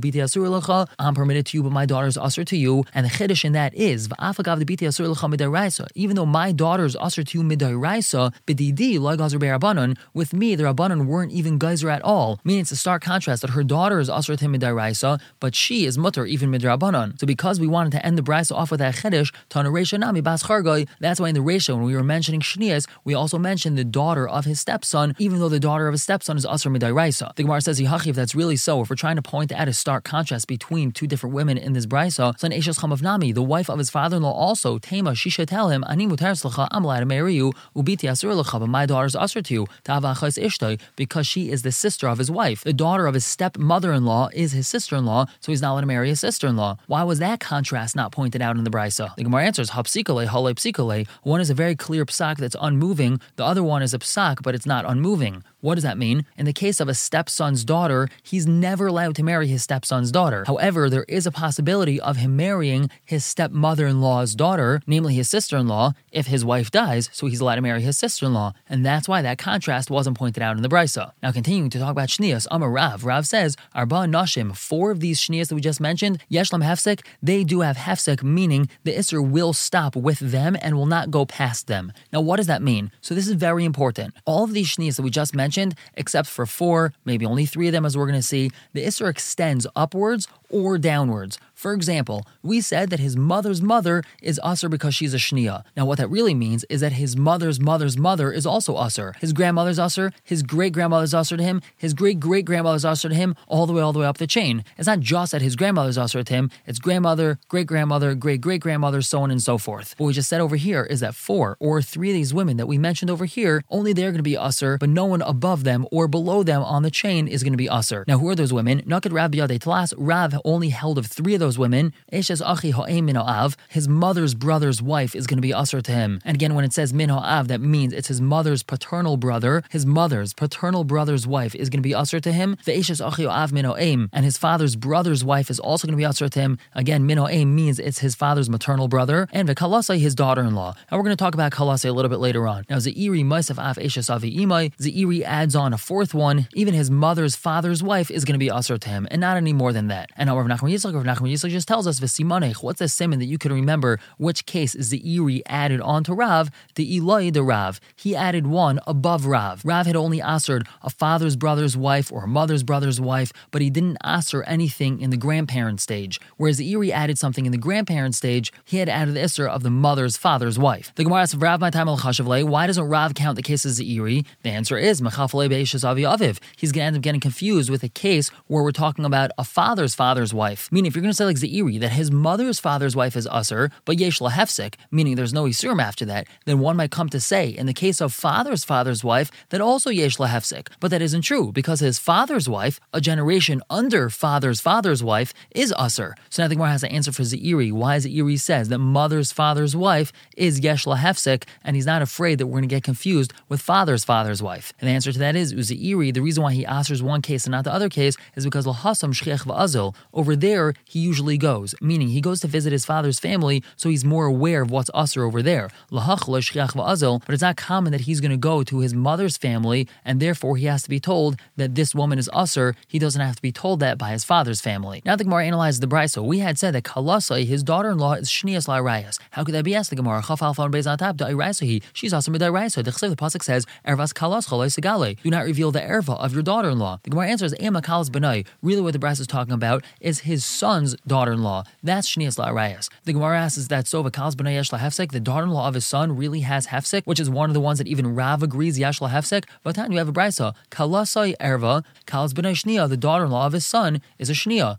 I'm 0.99 1.13
permitted 1.13 1.45
to 1.47 1.57
you, 1.57 1.63
but 1.63 1.71
my 1.71 1.85
daughter 1.85 2.07
is 2.07 2.17
usher 2.17 2.43
to 2.45 2.57
you. 2.57 2.83
And 2.93 3.05
the 3.05 3.09
Chiddush 3.09 3.45
in 3.45 3.53
that 3.53 3.75
is, 3.75 4.07
V'afagav 4.07 4.59
the 4.59 4.65
Biti 4.65 4.87
asur 4.87 5.07
l'cha 5.09 5.27
midaraisa, 5.27 5.87
even 5.95 6.14
even 6.15 6.27
though 6.27 6.39
my 6.39 6.53
daughters 6.53 6.95
usher 6.95 7.25
to 7.25 7.43
midairaisa, 7.43 8.33
bididi 8.47 8.97
like 8.97 9.19
Rabbanon, 9.19 9.97
with 10.13 10.31
me 10.31 10.55
the 10.55 10.63
Rabbanon 10.63 11.07
weren't 11.07 11.33
even 11.33 11.59
geyser 11.59 11.89
at 11.89 12.01
all. 12.03 12.39
Meaning 12.45 12.61
it's 12.61 12.71
a 12.71 12.77
stark 12.77 13.03
contrast 13.03 13.41
that 13.41 13.49
her 13.49 13.65
daughter 13.65 13.99
is 13.99 14.09
usher 14.09 14.37
to 14.37 14.45
midairaisa, 14.45 15.19
but 15.41 15.53
she 15.53 15.85
is 15.85 15.97
mutter 15.97 16.25
even 16.25 16.49
midrabanon. 16.49 17.19
So 17.19 17.27
because 17.27 17.59
we 17.59 17.67
wanted 17.67 17.91
to 17.93 18.05
end 18.05 18.17
the 18.17 18.21
brisa 18.21 18.53
off 18.53 18.71
with 18.71 18.79
that 18.79 18.95
chedesh, 18.95 19.33
tana 19.49 19.69
reisha 19.69 19.99
nami 19.99 20.21
bas 20.21 20.43
chargoy. 20.43 20.87
That's 21.01 21.19
why 21.19 21.27
in 21.27 21.35
the 21.35 21.41
reisha 21.41 21.75
when 21.75 21.83
we 21.83 21.93
were 21.93 22.03
mentioning 22.03 22.39
shnias, 22.39 22.87
we 23.03 23.13
also 23.13 23.37
mentioned 23.37 23.77
the 23.77 23.83
daughter 23.83 24.25
of 24.25 24.45
his 24.45 24.61
stepson, 24.61 25.15
even 25.19 25.39
though 25.39 25.49
the 25.49 25.59
daughter 25.59 25.89
of 25.89 25.93
his 25.95 26.03
stepson 26.03 26.37
is 26.37 26.45
usher 26.45 26.69
midairaisa. 26.69 27.35
The 27.35 27.43
Gemara 27.43 27.59
says 27.59 27.81
if 27.81 28.15
that's 28.15 28.35
really 28.35 28.55
so, 28.55 28.81
if 28.81 28.89
we're 28.89 28.95
trying 28.95 29.17
to 29.17 29.21
point 29.21 29.51
out 29.51 29.67
a 29.67 29.73
stark 29.73 30.05
contrast 30.05 30.47
between 30.47 30.93
two 30.93 31.07
different 31.07 31.35
women 31.35 31.57
in 31.57 31.73
this 31.73 31.85
brisa, 31.85 32.39
so 32.39 32.45
an 32.45 32.53
Eshes 32.53 32.79
Chamav 32.79 33.01
Nami, 33.01 33.33
the 33.33 33.43
wife 33.43 33.69
of 33.69 33.79
his 33.79 33.89
father-in-law 33.89 34.31
also, 34.31 34.77
Tema, 34.77 35.13
she 35.13 35.29
should 35.29 35.49
tell 35.49 35.69
him, 35.69 35.83
Ani 35.89 36.04
I'm 36.11 36.83
allowed 36.83 36.99
to 36.99 37.05
marry 37.05 37.35
you, 37.35 37.53
my 37.75 38.85
daughter's 38.85 39.15
usher 39.15 39.41
to 39.41 39.53
you, 39.53 39.67
ishtai, 39.85 40.79
because 40.95 41.27
she 41.27 41.49
is 41.49 41.61
the 41.61 41.71
sister 41.71 42.07
of 42.07 42.17
his 42.17 42.29
wife. 42.31 42.63
The 42.63 42.73
daughter 42.73 43.07
of 43.07 43.13
his 43.13 43.25
stepmother-in-law 43.25 44.29
is 44.33 44.51
his 44.51 44.67
sister-in-law, 44.67 45.25
so 45.39 45.51
he's 45.51 45.61
not 45.61 45.71
allowed 45.71 45.81
to 45.81 45.87
marry 45.87 46.09
his 46.09 46.19
sister-in-law. 46.19 46.77
Why 46.87 47.03
was 47.03 47.19
that 47.19 47.39
contrast 47.39 47.95
not 47.95 48.11
pointed 48.11 48.41
out 48.41 48.57
in 48.57 48.63
the 48.63 48.69
brisa? 48.69 49.15
The 49.15 49.23
Gemara 49.23 49.45
answers, 49.45 49.71
hapsikale. 49.71 51.07
One 51.23 51.41
is 51.41 51.49
a 51.49 51.53
very 51.53 51.75
clear 51.75 52.05
psak 52.05 52.37
that's 52.37 52.55
unmoving, 52.59 53.19
the 53.35 53.45
other 53.45 53.63
one 53.63 53.81
is 53.81 53.93
a 53.93 53.99
psak, 53.99 54.43
but 54.43 54.55
it's 54.55 54.65
not 54.65 54.85
unmoving. 54.85 55.43
What 55.65 55.73
does 55.73 55.83
that 55.83 55.97
mean? 55.97 56.27
In 56.37 56.45
the 56.45 56.53
case 56.53 56.79
of 56.79 56.87
a 56.87 56.93
stepson's 56.93 57.65
daughter, 57.65 58.07
he's 58.21 58.45
never 58.45 58.85
allowed 58.85 59.15
to 59.15 59.23
marry 59.23 59.47
his 59.47 59.63
stepson's 59.63 60.11
daughter. 60.11 60.43
However, 60.45 60.91
there 60.91 61.05
is 61.05 61.25
a 61.25 61.31
possibility 61.31 61.99
of 61.99 62.17
him 62.17 62.35
marrying 62.35 62.91
his 63.03 63.25
stepmother 63.25 63.87
in 63.87 63.99
law's 63.99 64.35
daughter, 64.35 64.79
namely 64.85 65.15
his 65.15 65.27
sister 65.27 65.57
in 65.57 65.67
law, 65.67 65.93
if 66.11 66.27
his 66.27 66.45
wife 66.45 66.69
dies, 66.69 67.09
so 67.11 67.25
he's 67.25 67.41
allowed 67.41 67.55
to 67.55 67.63
marry 67.63 67.81
his 67.81 67.97
sister 67.97 68.27
in 68.27 68.35
law. 68.35 68.53
And 68.69 68.85
that's 68.85 69.07
why 69.07 69.23
that 69.23 69.39
contrast 69.39 69.89
wasn't 69.89 70.19
pointed 70.19 70.43
out 70.43 70.55
in 70.55 70.61
the 70.61 70.69
Brisa. 70.69 71.13
Now, 71.23 71.31
continuing 71.31 71.71
to 71.71 71.79
talk 71.79 71.89
about 71.89 72.09
Shnias, 72.09 72.45
Amar 72.51 72.69
Rav, 72.69 73.03
Rav 73.03 73.25
says, 73.25 73.57
Arba 73.73 74.05
Nashim, 74.05 74.55
four 74.55 74.91
of 74.91 74.99
these 74.99 75.19
Shnias 75.19 75.47
that 75.47 75.55
we 75.55 75.61
just 75.61 75.81
mentioned, 75.81 76.23
Yeshlam 76.29 76.63
Hefsek, 76.63 77.03
they 77.23 77.43
do 77.43 77.61
have 77.61 77.77
Hefsek, 77.77 78.21
meaning 78.21 78.69
the 78.83 78.93
Isser 78.93 79.27
will 79.27 79.51
stop 79.51 79.95
with 79.95 80.19
them 80.19 80.55
and 80.61 80.77
will 80.77 80.85
not 80.85 81.09
go 81.09 81.25
past 81.25 81.65
them. 81.65 81.91
Now, 82.13 82.21
what 82.21 82.35
does 82.35 82.45
that 82.45 82.61
mean? 82.61 82.91
So, 83.01 83.15
this 83.15 83.27
is 83.27 83.33
very 83.33 83.65
important. 83.65 84.13
All 84.25 84.43
of 84.43 84.53
these 84.53 84.67
Shnias 84.67 84.97
that 84.97 85.01
we 85.01 85.09
just 85.09 85.33
mentioned, 85.33 85.54
mentioned, 85.55 85.75
except 85.95 86.27
for 86.27 86.45
four, 86.45 86.93
maybe 87.05 87.25
only 87.25 87.45
three 87.45 87.67
of 87.67 87.71
them, 87.71 87.85
as 87.85 87.97
we're 87.97 88.05
going 88.05 88.19
to 88.19 88.21
see, 88.21 88.51
the 88.73 88.85
Isser 88.85 89.09
extends 89.09 89.65
upwards 89.75 90.27
or 90.55 90.77
downwards. 90.77 91.37
For 91.53 91.73
example, 91.73 92.25
we 92.41 92.61
said 92.61 92.89
that 92.89 92.99
his 92.99 93.17
mother's 93.17 93.61
mother 93.61 94.03
is 94.21 94.39
usher 94.41 94.69
because 94.69 94.95
she's 94.95 95.13
a 95.13 95.17
shnia. 95.17 95.63
Now, 95.75 95.85
what 95.85 95.97
that 95.97 96.07
really 96.09 96.33
means 96.33 96.63
is 96.69 96.79
that 96.79 96.93
his 96.93 97.17
mother's 97.17 97.59
mother's 97.59 97.97
mother 97.97 98.31
is 98.31 98.45
also 98.45 98.75
usher. 98.75 99.15
His 99.19 99.33
grandmother's 99.33 99.79
usher, 99.79 100.13
his 100.23 100.43
great 100.43 100.71
grandmother's 100.71 101.13
usher 101.13 101.35
to 101.35 101.43
him, 101.43 101.61
his 101.75 101.93
great 101.93 102.21
great 102.21 102.45
grandmother's 102.45 102.85
usher 102.85 103.09
to 103.09 103.15
him, 103.15 103.35
all 103.47 103.65
the 103.65 103.73
way 103.73 103.81
all 103.81 103.91
the 103.91 103.99
way 103.99 104.05
up 104.05 104.17
the 104.17 104.27
chain. 104.27 104.63
It's 104.77 104.87
not 104.87 105.01
just 105.01 105.33
that 105.33 105.41
his 105.41 105.57
grandmother's 105.57 105.97
usher 105.97 106.23
to 106.23 106.33
him; 106.33 106.51
it's 106.65 106.79
grandmother, 106.79 107.37
great 107.49 107.67
grandmother, 107.67 108.15
great 108.15 108.39
great 108.39 108.61
grandmother, 108.61 109.01
so 109.01 109.21
on 109.21 109.31
and 109.31 109.41
so 109.41 109.57
forth. 109.57 109.93
What 109.97 110.07
we 110.07 110.13
just 110.13 110.29
said 110.29 110.39
over 110.39 110.55
here 110.55 110.83
is 110.83 111.01
that 111.01 111.15
four 111.15 111.57
or 111.59 111.81
three 111.81 112.11
of 112.11 112.15
these 112.15 112.33
women 112.33 112.55
that 112.57 112.67
we 112.67 112.77
mentioned 112.77 113.11
over 113.11 113.25
here, 113.25 113.61
only 113.69 113.91
they're 113.91 114.11
going 114.11 114.17
to 114.17 114.23
be 114.23 114.37
usher, 114.37 114.77
but 114.77 114.89
no 114.89 115.05
one 115.05 115.21
above 115.21 115.65
them 115.65 115.85
or 115.91 116.07
below 116.07 116.43
them 116.43 116.61
on 116.63 116.83
the 116.83 116.91
chain 116.91 117.27
is 117.27 117.43
going 117.43 117.53
to 117.53 117.57
be 117.57 117.69
usher. 117.69 118.05
Now, 118.07 118.19
who 118.19 118.29
are 118.29 118.35
those 118.35 118.53
women? 118.53 118.83
Naked 118.85 119.11
Rav 119.11 119.31
Biyade 119.31 119.59
Talas. 119.59 119.93
Rav 119.97 120.33
only 120.45 120.69
held 120.69 120.97
of 120.97 121.07
three 121.07 121.33
of 121.33 121.39
those 121.39 121.57
women. 121.57 121.91
Eshes 122.13 122.41
achi 122.45 123.01
min 123.01 123.17
av. 123.17 123.57
His 123.69 123.87
mother's 123.87 124.33
brother's 124.33 124.81
wife 124.81 125.15
is 125.15 125.27
going 125.27 125.37
to 125.37 125.41
be 125.41 125.53
usher 125.53 125.81
to 125.81 125.91
him. 125.91 126.21
And 126.23 126.35
again, 126.35 126.55
when 126.55 126.63
it 126.63 126.71
says 126.71 126.93
min 126.93 127.09
ha'av, 127.09 127.47
that 127.49 127.59
means 127.59 127.91
it's 127.91 128.07
his 128.07 128.21
mother's 128.21 128.63
paternal 128.63 129.17
brother. 129.17 129.63
His 129.69 129.85
mother's 129.85 130.33
paternal 130.33 130.83
brother's 130.83 131.27
wife 131.27 131.55
is 131.55 131.69
going 131.69 131.81
to 131.81 131.89
be 131.89 131.95
usher 131.95 132.19
to 132.19 132.31
him. 132.31 132.57
Ve'eshes 132.65 133.05
achi 133.05 133.25
ha'av 133.25 133.51
min 133.51 133.65
ha'em. 133.65 134.09
And 134.13 134.23
his 134.23 134.37
father's 134.37 134.75
brother's 134.75 135.23
wife 135.23 135.49
is 135.49 135.59
also 135.59 135.87
going 135.87 135.97
to 135.97 135.97
be 135.97 136.05
usher 136.05 136.29
to 136.29 136.39
him. 136.39 136.57
Again, 136.73 137.05
min 137.05 137.17
ha'em 137.17 137.55
means 137.55 137.79
it's 137.79 137.99
his 137.99 138.15
father's 138.15 138.49
maternal 138.49 138.87
brother. 138.87 139.27
And 139.31 139.49
ve'kalasai, 139.49 139.99
his 139.99 140.15
daughter-in-law. 140.15 140.75
And 140.89 140.97
we're 140.97 141.03
going 141.03 141.17
to 141.17 141.23
talk 141.23 141.33
about 141.33 141.51
kalasai 141.51 141.89
a 141.89 141.91
little 141.91 142.09
bit 142.09 142.19
later 142.19 142.47
on. 142.47 142.65
Now, 142.69 142.77
Ze'iri 142.77 143.23
Maisaf 143.25 143.57
Av 143.57 143.77
Eshes 143.77 144.09
Avi 144.09 144.37
Imai. 144.37 144.71
Ze'iri 144.77 145.23
adds 145.23 145.55
on 145.55 145.73
a 145.73 145.77
fourth 145.77 146.13
one. 146.13 146.47
Even 146.53 146.73
his 146.73 146.91
mother's 146.91 147.35
father's 147.35 147.81
wife 147.81 148.11
is 148.11 148.25
going 148.25 148.33
to 148.33 148.39
be 148.39 148.51
usher 148.51 148.77
to 148.77 148.89
him, 148.89 149.07
and 149.09 149.21
not 149.21 149.37
any 149.37 149.53
more 149.53 149.73
than 149.73 149.87
that. 149.87 150.09
And 150.15 150.24
now 150.25 150.37
Rav 150.37 150.47
Nachman 150.47 150.71
Yitzchak, 150.71 150.93
Rav 150.93 151.03
Nachman 151.03 151.31
Yitzchak 151.31 151.49
just 151.49 151.67
tells 151.67 151.87
us 151.87 151.99
v'simanech. 151.99 152.63
What's 152.63 152.79
the 152.79 152.89
simon 152.89 153.19
that 153.19 153.25
you 153.25 153.37
can 153.37 153.53
remember? 153.53 153.99
Which 154.17 154.45
case 154.45 154.75
is 154.75 154.89
the 154.89 155.01
iri 155.15 155.43
added 155.45 155.81
on 155.81 156.03
to 156.05 156.13
Rav? 156.13 156.49
The 156.75 156.97
Eloi 156.97 157.31
the 157.31 157.43
Rav. 157.43 157.79
He 157.95 158.15
added 158.15 158.47
one 158.47 158.79
above 158.87 159.25
Rav. 159.25 159.63
Rav 159.63 159.85
had 159.85 159.95
only 159.95 160.21
answered 160.21 160.67
a 160.81 160.89
father's 160.89 161.35
brother's 161.35 161.77
wife 161.77 162.11
or 162.11 162.23
a 162.23 162.27
mother's 162.27 162.63
brother's 162.63 162.99
wife, 162.99 163.31
but 163.51 163.61
he 163.61 163.69
didn't 163.69 163.97
answer 164.03 164.43
anything 164.43 164.99
in 164.99 165.09
the 165.09 165.17
grandparent 165.17 165.79
stage. 165.81 166.19
Whereas 166.37 166.59
Zeiri 166.59 166.91
added 166.91 167.17
something 167.17 167.45
in 167.45 167.51
the 167.51 167.57
grandparent 167.57 168.15
stage, 168.15 168.51
he 168.63 168.77
had 168.77 168.89
added 168.89 169.15
the 169.15 169.19
isser 169.19 169.47
of 169.47 169.63
the 169.63 169.69
mother's 169.69 170.17
father's 170.17 170.57
wife. 170.57 170.91
The 170.95 171.03
Gemara 171.03 171.21
asks 171.21 171.35
Rav 171.35 171.59
my 171.59 171.69
time 171.69 171.87
al 171.87 171.97
Why 171.97 172.67
doesn't 172.67 172.83
Rav 172.83 173.13
count 173.13 173.35
the 173.35 173.43
cases 173.43 173.79
of 173.79 173.85
iri? 173.85 174.25
The 174.43 174.49
answer 174.49 174.77
is 174.77 175.01
mechafle 175.01 175.49
be'ishes 175.49 175.87
avi 175.87 176.03
aviv. 176.03 176.39
He's 176.57 176.71
going 176.71 176.83
to 176.83 176.87
end 176.87 176.95
up 176.97 177.01
getting 177.01 177.21
confused 177.21 177.69
with 177.69 177.83
a 177.83 177.89
case 177.89 178.29
where 178.47 178.63
we're 178.63 178.71
talking 178.71 179.05
about 179.05 179.31
a 179.37 179.43
father's 179.43 179.95
father's 180.15 180.33
wife. 180.33 180.71
Meaning, 180.71 180.87
if 180.87 180.95
you're 180.95 181.01
going 181.01 181.11
to 181.11 181.15
say 181.15 181.25
like 181.25 181.35
Zeiri, 181.35 181.77
that 181.81 181.91
his 181.91 182.09
mother's 182.09 182.57
father's 182.57 182.95
wife 182.95 183.17
is 183.17 183.27
usher, 183.27 183.69
but 183.83 183.99
yesh 183.99 184.19
lahefsik, 184.19 184.75
meaning 184.89 185.15
there's 185.15 185.33
no 185.33 185.43
isurim 185.43 185.81
after 185.81 186.05
that, 186.05 186.25
then 186.45 186.59
one 186.59 186.77
might 186.77 186.89
come 186.89 187.09
to 187.09 187.19
say, 187.19 187.49
in 187.49 187.65
the 187.65 187.73
case 187.73 187.99
of 187.99 188.13
father's 188.13 188.63
father's 188.63 189.03
wife, 189.03 189.29
that 189.49 189.59
also 189.59 189.89
yesh 189.89 190.15
lahefsik. 190.15 190.69
But 190.79 190.91
that 190.91 191.01
isn't 191.01 191.23
true, 191.23 191.51
because 191.51 191.81
his 191.81 191.99
father's 191.99 192.47
wife, 192.47 192.79
a 192.93 193.01
generation 193.01 193.61
under 193.69 194.09
father's 194.09 194.61
father's 194.61 195.03
wife, 195.03 195.33
is 195.51 195.73
usher. 195.77 196.15
So 196.29 196.43
now 196.43 196.47
the 196.47 196.55
Gemara 196.55 196.69
has 196.69 196.81
to 196.81 196.89
answer 196.89 197.11
for 197.11 197.23
Zeiri. 197.23 197.73
Why 197.73 197.97
Zeiri 197.97 198.39
says 198.39 198.69
that 198.69 198.79
mother's 198.79 199.33
father's 199.33 199.75
wife 199.75 200.13
is 200.37 200.61
yesh 200.61 200.85
lahefsik, 200.85 201.43
and 201.65 201.75
he's 201.75 201.85
not 201.85 202.01
afraid 202.01 202.37
that 202.37 202.47
we're 202.47 202.59
going 202.59 202.69
to 202.69 202.75
get 202.77 202.83
confused 202.83 203.33
with 203.49 203.59
father's 203.59 204.05
father's 204.05 204.41
wife. 204.41 204.71
And 204.79 204.87
the 204.87 204.93
answer 204.93 205.11
to 205.11 205.19
that 205.19 205.35
is 205.35 205.53
Uzeiri, 205.53 206.13
the 206.13 206.21
reason 206.21 206.41
why 206.41 206.53
he 206.53 206.65
answers 206.65 207.03
one 207.03 207.21
case 207.21 207.43
and 207.43 207.51
not 207.51 207.65
the 207.65 207.73
other 207.73 207.89
case 207.89 208.15
is 208.37 208.45
because 208.45 208.65
lahasam 208.65 209.11
shchiach 209.11 209.43
va'azil. 209.43 209.93
Over 210.15 210.33
there, 210.37 210.73
he 210.85 210.99
usually 210.99 211.37
goes, 211.37 211.75
meaning 211.81 212.07
he 212.07 212.21
goes 212.21 212.39
to 212.39 212.47
visit 212.47 212.71
his 212.71 212.85
father's 212.85 213.19
family, 213.19 213.61
so 213.75 213.89
he's 213.89 214.05
more 214.05 214.25
aware 214.25 214.61
of 214.61 214.71
what's 214.71 214.89
usher 214.93 215.23
over 215.23 215.41
there. 215.41 215.69
But 215.91 217.33
it's 217.33 217.41
not 217.41 217.57
common 217.57 217.91
that 217.91 218.01
he's 218.01 218.21
going 218.21 218.31
to 218.31 218.37
go 218.37 218.63
to 218.63 218.79
his 218.79 218.93
mother's 218.93 219.35
family, 219.35 219.89
and 220.05 220.21
therefore 220.21 220.55
he 220.55 220.65
has 220.67 220.83
to 220.83 220.89
be 220.89 221.01
told 221.01 221.35
that 221.57 221.75
this 221.75 221.93
woman 221.93 222.17
is 222.17 222.29
usher. 222.31 222.75
He 222.87 222.97
doesn't 222.97 223.19
have 223.19 223.35
to 223.35 223.41
be 223.41 223.51
told 223.51 223.81
that 223.81 223.97
by 223.97 224.11
his 224.11 224.23
father's 224.23 224.61
family. 224.61 225.01
Now 225.05 225.17
the 225.17 225.25
Gemara 225.25 225.47
analyzes 225.47 225.81
the 225.81 225.87
brisa. 225.87 226.23
We 226.23 226.39
had 226.39 226.57
said 226.57 226.73
that 226.75 226.83
Kalasai, 226.83 227.45
his 227.45 227.61
daughter-in-law, 227.61 228.13
is 228.13 228.29
Shnias 228.29 228.67
La'arayas. 228.67 229.19
How 229.31 229.43
could 229.43 229.53
that 229.53 229.65
be? 229.65 229.75
Asked 229.75 229.89
the 229.89 229.97
Gemara. 229.97 230.21
She's 230.21 232.13
also 232.13 232.31
Midaraisa. 232.31 232.83
The 232.83 232.91
Chesiv, 232.91 233.09
the 233.09 233.15
pasuk 233.17 233.43
says, 233.43 233.65
"Ervas 233.85 234.13
kalas 234.13 234.47
chalai 234.47 235.21
Do 235.21 235.29
not 235.29 235.43
reveal 235.43 235.71
the 235.73 235.81
erva 235.81 236.17
of 236.17 236.33
your 236.33 236.43
daughter-in-law. 236.43 236.99
The 237.03 237.09
Gemara 237.09 237.27
answers, 237.27 237.53
"Ema 237.59 237.81
kalas 237.81 238.09
benai." 238.09 238.45
Really, 238.61 238.81
what 238.81 238.93
the 238.93 238.99
brisa 238.99 239.21
is 239.21 239.27
talking 239.27 239.53
about 239.53 239.83
is 240.05 240.19
his 240.19 240.45
son's 240.45 240.95
daughter-in-law. 241.07 241.63
That's 241.81 242.07
shnias 242.07 242.37
la'arayas. 242.37 242.89
The 243.05 243.13
Gemara 243.13 243.39
asks, 243.39 243.67
that 243.67 243.87
so 243.87 244.03
v'kalas 244.03 244.35
b'nai 244.35 244.53
yesh 244.53 244.69
hefsek? 244.69 245.11
The 245.11 245.19
daughter-in-law 245.19 245.67
of 245.67 245.73
his 245.73 245.85
son 245.85 246.15
really 246.15 246.41
has 246.41 246.67
hefsek, 246.67 247.01
which 247.05 247.19
is 247.19 247.29
one 247.29 247.49
of 247.49 247.55
the 247.55 247.59
ones 247.59 247.79
that 247.79 247.87
even 247.87 248.13
Rav 248.13 248.43
agrees 248.43 248.77
yesh 248.77 248.99
hefsek. 248.99 249.45
But 249.63 249.75
then 249.75 249.91
you 249.91 249.97
have 249.97 250.07
a 250.07 250.13
brisa, 250.13 250.53
kalasai 250.69 251.35
erva, 251.37 251.83
kalas 252.05 252.33
b'nai 252.33 252.53
shnia. 252.53 252.87
The 252.87 252.97
daughter-in-law 252.97 253.47
of 253.47 253.53
his 253.53 253.65
son 253.65 254.01
is 254.19 254.29
a 254.29 254.33
shnia. 254.33 254.77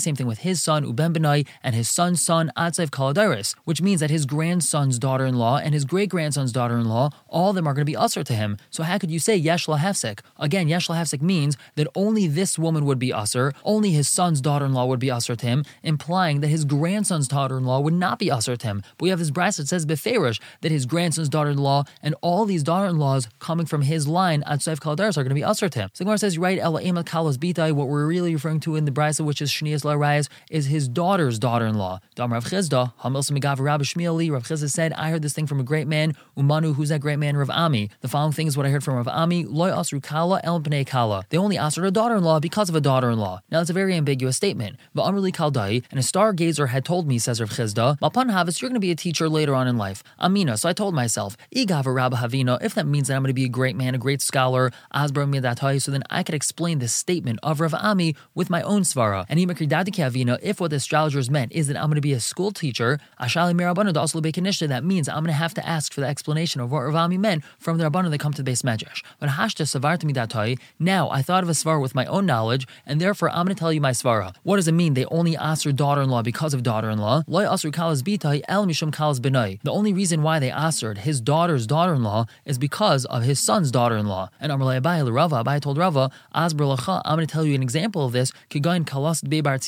Same 0.00 0.14
thing 0.14 0.26
with 0.28 0.38
his 0.38 0.62
son 0.62 0.84
uben 0.84 1.12
b'nai 1.12 1.46
and 1.64 1.74
his 1.74 1.88
son's 1.90 2.22
son 2.22 2.52
atzev 2.56 2.90
kaladiris, 2.90 3.56
which 3.64 3.82
means 3.82 3.98
that 3.98 4.10
his 4.10 4.26
grandson's 4.26 4.98
daughter-in-law 4.98 5.58
and 5.58 5.74
his 5.74 5.84
great-grandson's 5.84 6.52
daughter-in-law, 6.52 7.10
all 7.28 7.50
of 7.50 7.56
them 7.56 7.66
are 7.66 7.74
going 7.74 7.82
to 7.82 7.90
be 7.90 7.96
usher 7.96 8.22
to 8.22 8.34
him. 8.34 8.56
So 8.70 8.84
how 8.84 8.98
could 8.98 9.10
you 9.10 9.18
say 9.18 9.34
yesh 9.34 9.66
hefsek? 9.66 10.20
Again, 10.38 10.68
yesh 10.68 10.86
hefsek 10.86 11.20
means 11.20 11.56
that 11.74 11.88
only 11.96 12.28
this 12.28 12.58
woman 12.58 12.84
would 12.84 12.98
be 12.98 13.12
usher, 13.12 13.52
only 13.64 13.90
his 13.90 14.08
son's 14.20 14.42
daughter-in-law 14.42 14.84
would 14.84 15.00
be 15.00 15.10
usher 15.10 15.34
to 15.34 15.46
him, 15.46 15.64
implying 15.82 16.40
that 16.40 16.48
his 16.48 16.66
grandson's 16.66 17.26
daughter-in-law 17.26 17.80
would 17.80 17.94
not 17.94 18.18
be 18.18 18.30
usher 18.30 18.54
to 18.54 18.66
him. 18.66 18.82
But 18.98 19.04
we 19.04 19.08
have 19.08 19.18
his 19.18 19.30
brass 19.30 19.56
that 19.56 19.66
says 19.66 19.86
beferish 19.86 20.38
that 20.60 20.70
his 20.70 20.84
grandson's 20.84 21.30
daughter-in-law 21.30 21.84
and 22.02 22.14
all 22.20 22.44
these 22.44 22.62
daughter-in-laws 22.62 23.28
coming 23.38 23.64
from 23.64 23.80
his 23.80 24.06
line 24.06 24.42
at 24.44 24.58
Seif 24.58 24.78
Kaldaris 24.78 25.16
are 25.16 25.22
going 25.22 25.30
to 25.30 25.34
be 25.34 25.42
usher 25.42 25.70
to 25.70 25.78
him. 25.78 25.88
So 25.94 26.04
Gemara 26.04 26.18
says, 26.18 26.36
right, 26.36 26.58
Ela 26.58 26.82
Emat 26.82 27.04
Kalos 27.04 27.38
Bitai, 27.38 27.72
what 27.72 27.88
we're 27.88 28.06
really 28.06 28.34
referring 28.34 28.60
to 28.60 28.76
in 28.76 28.84
the 28.84 28.90
brisa, 28.90 29.24
which 29.24 29.40
is 29.40 29.50
Shnias 29.50 29.84
Larayas, 29.84 30.28
is 30.50 30.66
his 30.66 30.86
daughter's 30.86 31.38
daughter-in-law. 31.38 32.00
Dam 32.14 32.34
Rav 32.34 32.44
Chisda, 32.44 32.92
Hamil 33.02 33.22
Samigav 33.22 33.58
Rabbi 33.58 33.84
Shmieli, 33.84 34.30
Rav 34.30 34.44
Chisda 34.44 34.70
said, 34.70 34.92
I 34.92 35.08
heard 35.08 35.22
this 35.22 35.32
thing 35.32 35.46
from 35.46 35.60
a 35.60 35.64
great 35.64 35.86
man, 35.86 36.14
Umanu, 36.36 36.74
who's 36.74 36.90
that 36.90 37.00
great 37.00 37.18
man, 37.18 37.38
Rav 37.38 37.48
Ami. 37.48 37.88
The 38.02 38.08
following 38.08 38.34
thing 38.34 38.48
is 38.48 38.54
what 38.54 38.66
I 38.66 38.68
heard 38.68 38.84
from 38.84 38.96
Rav 38.96 39.08
Ami, 39.08 39.46
Loy 39.46 39.70
Asru 39.70 40.02
Kala 40.02 40.42
El 40.44 40.60
Bnei 40.60 40.86
Kala. 40.86 41.24
They 41.30 41.38
only 41.38 41.56
answered 41.56 41.86
a 41.86 41.90
daughter-in-law 41.90 42.40
because 42.40 42.68
of 42.68 42.74
a 42.74 42.82
daughter-in-law. 42.82 43.40
Now, 43.50 43.62
it's 43.62 43.70
a 43.70 43.72
very 43.72 43.96
ambiguous 44.00 44.36
statement. 44.36 44.76
Va'amrli 44.96 45.32
kaldai, 45.32 45.84
and 45.90 46.00
a 46.00 46.02
stargazer 46.02 46.68
had 46.68 46.84
told 46.84 47.06
me, 47.06 47.18
says 47.18 47.40
Rav 47.40 47.50
Chisda, 47.50 47.98
Malpan 48.00 48.30
Havis, 48.32 48.60
you're 48.60 48.68
going 48.68 48.80
to 48.82 48.88
be 48.88 48.90
a 48.90 48.96
teacher 48.96 49.28
later 49.28 49.54
on 49.54 49.68
in 49.68 49.76
life. 49.76 50.02
Amina, 50.18 50.56
so 50.56 50.68
I 50.68 50.72
told 50.72 50.94
myself, 50.94 51.36
Igava 51.54 51.94
Rabba 51.94 52.16
Havina, 52.16 52.58
if 52.62 52.74
that 52.74 52.86
means 52.86 53.08
that 53.08 53.14
I'm 53.14 53.22
going 53.22 53.28
to 53.28 53.34
be 53.34 53.44
a 53.44 53.48
great 53.60 53.76
man, 53.76 53.94
a 53.94 53.98
great 53.98 54.22
scholar, 54.22 54.72
Asbra 54.94 55.26
Midatai, 55.32 55.80
so 55.80 55.92
then 55.92 56.02
I 56.10 56.22
could 56.22 56.34
explain 56.34 56.78
this 56.78 56.94
statement 56.94 57.38
of 57.42 57.60
Rav 57.60 57.74
Ami 57.74 58.16
with 58.34 58.50
my 58.50 58.62
own 58.62 58.82
svara. 58.82 59.26
And 59.28 59.38
Imakridadi 59.38 59.94
Havina, 59.94 60.38
if 60.42 60.60
what 60.60 60.70
the 60.70 60.76
astrologers 60.76 61.30
meant 61.30 61.52
is 61.52 61.68
that 61.68 61.76
I'm 61.76 61.86
going 61.86 61.96
to 61.96 62.00
be 62.00 62.12
a 62.12 62.20
school 62.20 62.50
teacher, 62.50 62.98
Ashali 63.20 63.54
Mirabana 63.54 63.94
also 63.96 64.20
that 64.20 64.84
means 64.84 65.08
I'm 65.08 65.22
going 65.22 65.26
to 65.26 65.32
have 65.32 65.54
to 65.54 65.66
ask 65.66 65.92
for 65.92 66.00
the 66.00 66.06
explanation 66.06 66.60
of 66.60 66.70
what 66.72 66.80
Rav 66.80 66.94
Ami 66.94 67.18
meant 67.18 67.44
from 67.58 67.78
the 67.78 67.84
Rabbana 67.84 68.10
that 68.10 68.18
come 68.18 68.32
to 68.32 68.42
the 68.42 68.44
base 68.44 68.62
medrash. 68.62 69.02
But 69.18 69.30
Hashta 69.30 69.64
Savarta 69.66 70.10
Midatai, 70.10 70.58
now 70.78 71.10
I 71.10 71.22
thought 71.22 71.42
of 71.42 71.48
a 71.48 71.52
svara 71.52 71.80
with 71.80 71.94
my 71.94 72.06
own 72.06 72.26
knowledge, 72.26 72.66
and 72.86 73.00
therefore 73.00 73.30
I'm 73.30 73.44
going 73.46 73.54
to 73.54 73.60
tell 73.60 73.72
you 73.72 73.80
my 73.80 73.89
svara. 73.92 74.34
What 74.42 74.56
does 74.56 74.68
it 74.68 74.72
mean? 74.72 74.94
They 74.94 75.04
only 75.06 75.36
asked 75.36 75.64
her 75.64 75.72
daughter-in-law 75.72 76.22
because 76.22 76.54
of 76.54 76.62
daughter-in-law. 76.62 77.24
Loy 77.26 77.44
asur 77.44 77.70
kalas 77.70 78.02
bitai 78.02 78.42
el 78.48 78.66
mishum 78.66 78.90
kalas 78.90 79.18
benai. 79.18 79.60
The 79.62 79.72
only 79.72 79.92
reason 79.92 80.22
why 80.22 80.38
they 80.38 80.50
answered 80.50 80.98
his 80.98 81.20
daughter's 81.20 81.66
daughter-in-law 81.66 82.26
is 82.44 82.58
because 82.58 83.04
of 83.06 83.22
his 83.22 83.40
son's 83.40 83.70
daughter-in-law. 83.70 84.30
And 84.40 84.52
Amrlay 84.52 84.80
Abai 84.80 85.10
Rava, 85.12 85.44
Abai 85.44 85.60
told 85.60 85.78
Rava, 85.78 86.10
I'm 86.32 86.56
going 86.56 86.76
to 86.76 87.26
tell 87.26 87.44
you 87.44 87.54
an 87.54 87.62
example 87.62 88.04
of 88.06 88.12
this. 88.12 88.32
Kigain 88.50 88.84
kalas 88.84 89.28
be 89.28 89.40
bar 89.40 89.58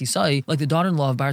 like 0.46 0.58
the 0.58 0.66
daughter-in-law 0.66 1.10
of 1.10 1.16
bar 1.16 1.32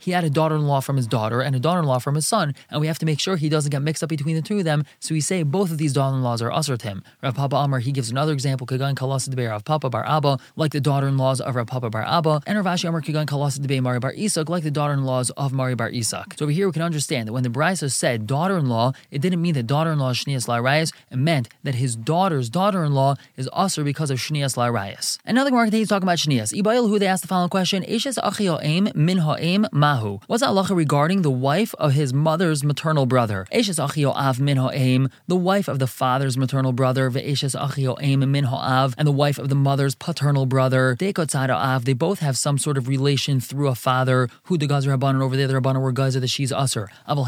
he 0.00 0.10
had 0.10 0.24
a 0.24 0.30
daughter-in-law 0.30 0.80
from 0.80 0.96
his 0.96 1.06
daughter 1.06 1.40
and 1.40 1.54
a 1.54 1.60
daughter-in-law 1.60 1.98
from 1.98 2.14
his 2.14 2.26
son, 2.26 2.54
and 2.70 2.80
we 2.80 2.86
have 2.86 2.98
to 2.98 3.06
make 3.06 3.20
sure 3.20 3.36
he 3.36 3.48
doesn't 3.48 3.70
get 3.70 3.82
mixed 3.82 4.02
up 4.02 4.08
between 4.08 4.36
the 4.36 4.42
two 4.42 4.58
of 4.58 4.64
them. 4.64 4.84
So 5.00 5.14
we 5.14 5.20
say 5.20 5.42
both 5.42 5.70
of 5.70 5.78
these 5.78 5.92
daughter-in-laws 5.92 6.42
are 6.42 6.52
usher 6.52 6.76
him. 6.80 7.02
Rav 7.22 7.34
Papa 7.34 7.56
Amar, 7.56 7.78
he 7.80 7.92
gives 7.92 8.10
another 8.10 8.32
example, 8.32 8.66
Kigain 8.66 8.94
kalas 8.94 9.34
be 9.34 9.46
Rav 9.46 9.64
Papa 9.64 9.88
bar 9.90 10.04
Abba, 10.06 10.38
like 10.56 10.72
the 10.72 10.80
daughter-in-laws 10.80 11.40
of 11.40 11.54
Rav 11.54 11.66
Papa 11.66 11.88
bar 11.90 12.04
Abba, 12.06 12.17
and 12.26 12.56
Rav 12.56 12.66
Ashi 12.66 12.88
Amar 12.88 13.02
Kigain 13.02 13.26
kalas 13.26 13.64
be 13.66 13.80
Mari 13.80 13.98
bar 13.98 14.12
Isak, 14.16 14.48
like 14.48 14.62
the 14.62 14.70
daughter-in-laws 14.70 15.30
of 15.30 15.52
Mari 15.52 15.74
bar 15.74 15.90
Isak. 15.90 16.34
So 16.36 16.44
over 16.44 16.52
here 16.52 16.66
we 16.66 16.72
can 16.72 16.82
understand 16.82 17.28
that 17.28 17.32
when 17.32 17.42
the 17.42 17.48
Brisa 17.48 17.92
said 17.92 18.26
daughter-in-law, 18.26 18.92
it 19.10 19.20
didn't 19.20 19.42
mean 19.42 19.54
that 19.54 19.66
daughter-in-law 19.66 20.10
is 20.10 20.18
Shnias 20.18 20.48
Larayas, 20.48 20.92
it 21.10 21.16
meant 21.16 21.48
that 21.62 21.74
his 21.74 21.96
daughter's 21.96 22.48
daughter-in-law 22.48 23.16
is 23.36 23.48
usher 23.52 23.84
because 23.84 24.10
of 24.10 24.18
Shnias 24.18 24.56
Larayas. 24.56 25.18
Another 25.24 25.50
Gemara 25.50 25.66
continues 25.66 25.88
talking 25.88 26.04
about 26.04 26.18
Shnias. 26.18 26.58
Ibayil 26.58 26.88
who 26.88 26.98
they 26.98 27.06
asked 27.06 27.22
the 27.22 27.28
following 27.28 27.50
question, 27.50 27.82
Ishes 27.82 28.18
Achio 28.22 28.58
Aim 28.62 28.88
Min 28.94 29.18
Ha'aim 29.18 29.66
Mahu. 29.72 30.20
What's 30.26 30.42
that 30.42 30.50
halacha 30.50 30.74
regarding 30.74 31.22
the 31.22 31.30
wife 31.30 31.74
of 31.74 31.92
his 31.92 32.14
mother's 32.14 32.64
maternal 32.64 33.04
brother? 33.04 33.46
Ishes 33.52 33.78
Achio 33.84 34.14
Av 34.14 34.40
Min 34.40 34.56
Ha'aim, 34.56 35.10
the 35.26 35.36
wife 35.36 35.68
of 35.68 35.78
the 35.78 35.86
father's 35.86 36.38
maternal 36.38 36.72
brother, 36.72 37.10
Ve'eshes 37.10 37.54
Achio 37.54 37.96
Aim 38.00 38.30
Min 38.32 38.44
Ha'av, 38.44 38.94
and 38.96 39.06
the 39.06 39.12
wife 39.12 39.38
of 39.38 39.50
the 39.50 39.54
mother's 39.54 39.94
paternal 39.94 40.46
brother, 40.46 40.96
Dekotzada 40.98 41.50
Av, 41.50 41.84
they 41.84 41.92
both 41.92 42.07
have 42.16 42.36
some 42.36 42.58
sort 42.58 42.76
of 42.76 42.88
relation 42.88 43.40
through 43.40 43.68
a 43.68 43.74
father, 43.74 44.28
who 44.44 44.56
the 44.58 44.66
Gazar 44.66 44.96
Rabbanan 44.96 45.22
over 45.22 45.36
there, 45.36 45.46
the 45.46 45.54
Rabbanan 45.54 45.80
were 45.82 45.92
Gaza, 45.92 46.20
the 46.20 46.26
she's 46.26 46.50
usher. 46.50 46.88
But 47.06 47.26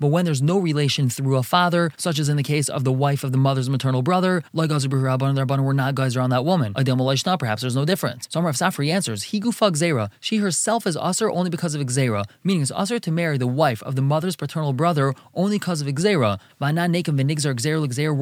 when 0.00 0.24
there's 0.24 0.42
no 0.42 0.58
relation 0.58 1.10
through 1.10 1.36
a 1.36 1.42
father, 1.42 1.90
such 1.96 2.18
as 2.18 2.28
in 2.28 2.36
the 2.36 2.42
case 2.42 2.68
of 2.68 2.84
the 2.84 2.92
wife 2.92 3.24
of 3.24 3.32
the 3.32 3.38
mother's 3.38 3.68
maternal 3.68 4.02
brother, 4.02 4.42
like 4.52 4.70
Gazar 4.70 4.88
Rabbanan, 4.88 5.34
the 5.34 5.44
Rabbanan 5.44 5.64
were 5.64 5.74
not 5.74 5.94
Gazar 5.94 6.22
on 6.22 6.30
that 6.30 6.44
woman. 6.44 6.72
Perhaps 6.74 7.60
there's 7.62 7.76
no 7.76 7.84
difference. 7.84 8.28
So 8.30 8.40
Amrav 8.40 8.56
Safri 8.56 8.90
answers, 8.90 9.24
she 10.20 10.36
herself 10.38 10.86
is 10.86 10.96
usher 10.96 11.30
only 11.30 11.50
because 11.50 11.74
of 11.74 11.82
Gzera, 11.82 12.24
meaning 12.44 12.62
it's 12.62 12.72
usher 12.74 12.98
to 12.98 13.10
marry 13.10 13.38
the 13.38 13.46
wife 13.46 13.82
of 13.82 13.96
the 13.96 14.02
mother's 14.02 14.36
paternal 14.36 14.72
brother 14.72 15.14
only 15.34 15.56
because 15.56 15.80
of 15.80 15.88
Gzera, 15.88 16.38
we're 16.60 16.72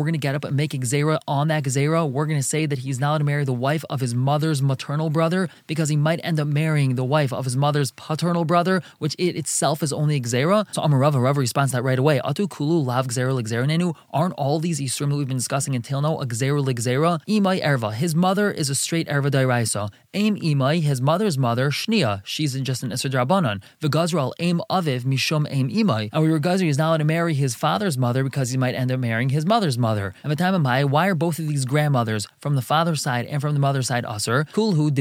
going 0.05 0.13
to 0.13 0.19
get 0.19 0.35
up 0.35 0.45
and 0.45 0.57
make 0.57 0.73
Gzera 0.73 1.19
on 1.29 1.49
that 1.49 1.65
Gzera. 1.65 2.11
We're 2.11 2.27
going 2.27 2.39
to 2.39 2.47
say 2.47 2.67
that 2.67 2.79
he's 2.81 3.01
not 3.01 3.11
allowed 3.11 3.19
to 3.19 3.25
marry 3.25 3.45
the 3.45 3.53
wife 3.53 3.85
of 3.91 4.01
his 4.01 4.15
mother's 4.15 4.63
maternal 4.63 5.11
brother 5.11 5.34
because 5.67 5.89
he 5.89 5.97
might 5.97 6.21
end 6.23 6.39
up 6.41 6.49
marrying 6.49 6.95
the 6.95 7.05
wife 7.05 7.33
of 7.33 7.45
his 7.45 7.57
mother's 7.57 7.91
paternal 7.93 8.45
brother, 8.45 8.83
which 8.99 9.15
it 9.19 9.37
itself 9.37 9.83
is 9.83 9.93
only 9.93 10.21
Gzera. 10.21 10.67
So 10.75 10.83
Amarava 10.83 11.23
Rava 11.23 11.41
responds 11.41 11.73
that 11.73 11.83
right 11.83 11.99
away. 11.99 12.21
Atu 12.25 12.49
kulu 12.49 12.79
lav 12.91 13.09
Gzera 13.09 13.33
Gzera 13.43 13.67
nenu. 13.67 13.95
Aren't 14.13 14.35
all 14.35 14.59
these 14.61 14.81
Yisrim 14.81 15.11
that 15.11 15.17
we've 15.17 15.29
been 15.29 15.37
discussing 15.37 15.75
until 15.75 16.01
now 16.01 16.19
a 16.21 16.27
Gzera 16.27 16.63
Gzera? 16.65 17.21
Imai 17.29 17.63
Erva. 17.63 17.93
His 17.93 18.15
mother 18.15 18.51
is 18.51 18.71
a 18.71 18.75
straight 18.75 19.09
Erva 19.09 19.31
Dairaisa. 19.31 19.91
Aim 20.15 20.37
Imai, 20.37 20.81
his 20.81 21.01
mother's 21.01 21.37
mother, 21.37 21.71
Shnia. 21.71 22.23
She's 22.25 22.55
just 22.61 22.83
an 22.83 22.91
Isra 22.91 23.11
Drabanan. 23.11 23.63
V'gazral 23.81 24.33
Aim 24.39 24.61
Aviv 24.71 25.03
Mishum 25.03 25.47
Aim 25.51 25.69
Imai. 25.71 26.11
And 26.13 26.23
we 26.23 26.31
were 26.31 26.41
Gazri 26.41 26.77
now 26.79 26.91
allowed 26.91 26.99
to 26.99 27.05
marry 27.05 27.35
his 27.35 27.55
father's 27.55 27.99
mother 27.99 28.23
because 28.25 28.51
he 28.51 28.57
might 28.57 28.75
end 28.75 28.93
up 28.93 29.01
marrying 29.01 29.31
his 29.31 29.47
mother's 29.47 29.79
mother. 29.79 30.15
And 30.23 30.31
the 30.31 30.37
time 30.37 30.55
of 30.55 30.63
Mai, 30.63 30.85
why 30.85 31.09
are 31.09 31.15
both 31.15 31.39
of 31.39 31.49
these 31.49 31.65
grandmothers 31.65 32.27
from 32.39 32.55
the 32.55 32.63
father's 32.63 33.03
side 33.03 33.27
and 33.27 33.41
from 33.41 33.55
the 33.55 33.61
mother's 33.61 33.89
side 33.89 34.05
Usr? 34.05 34.49
Kulhu 34.51 34.93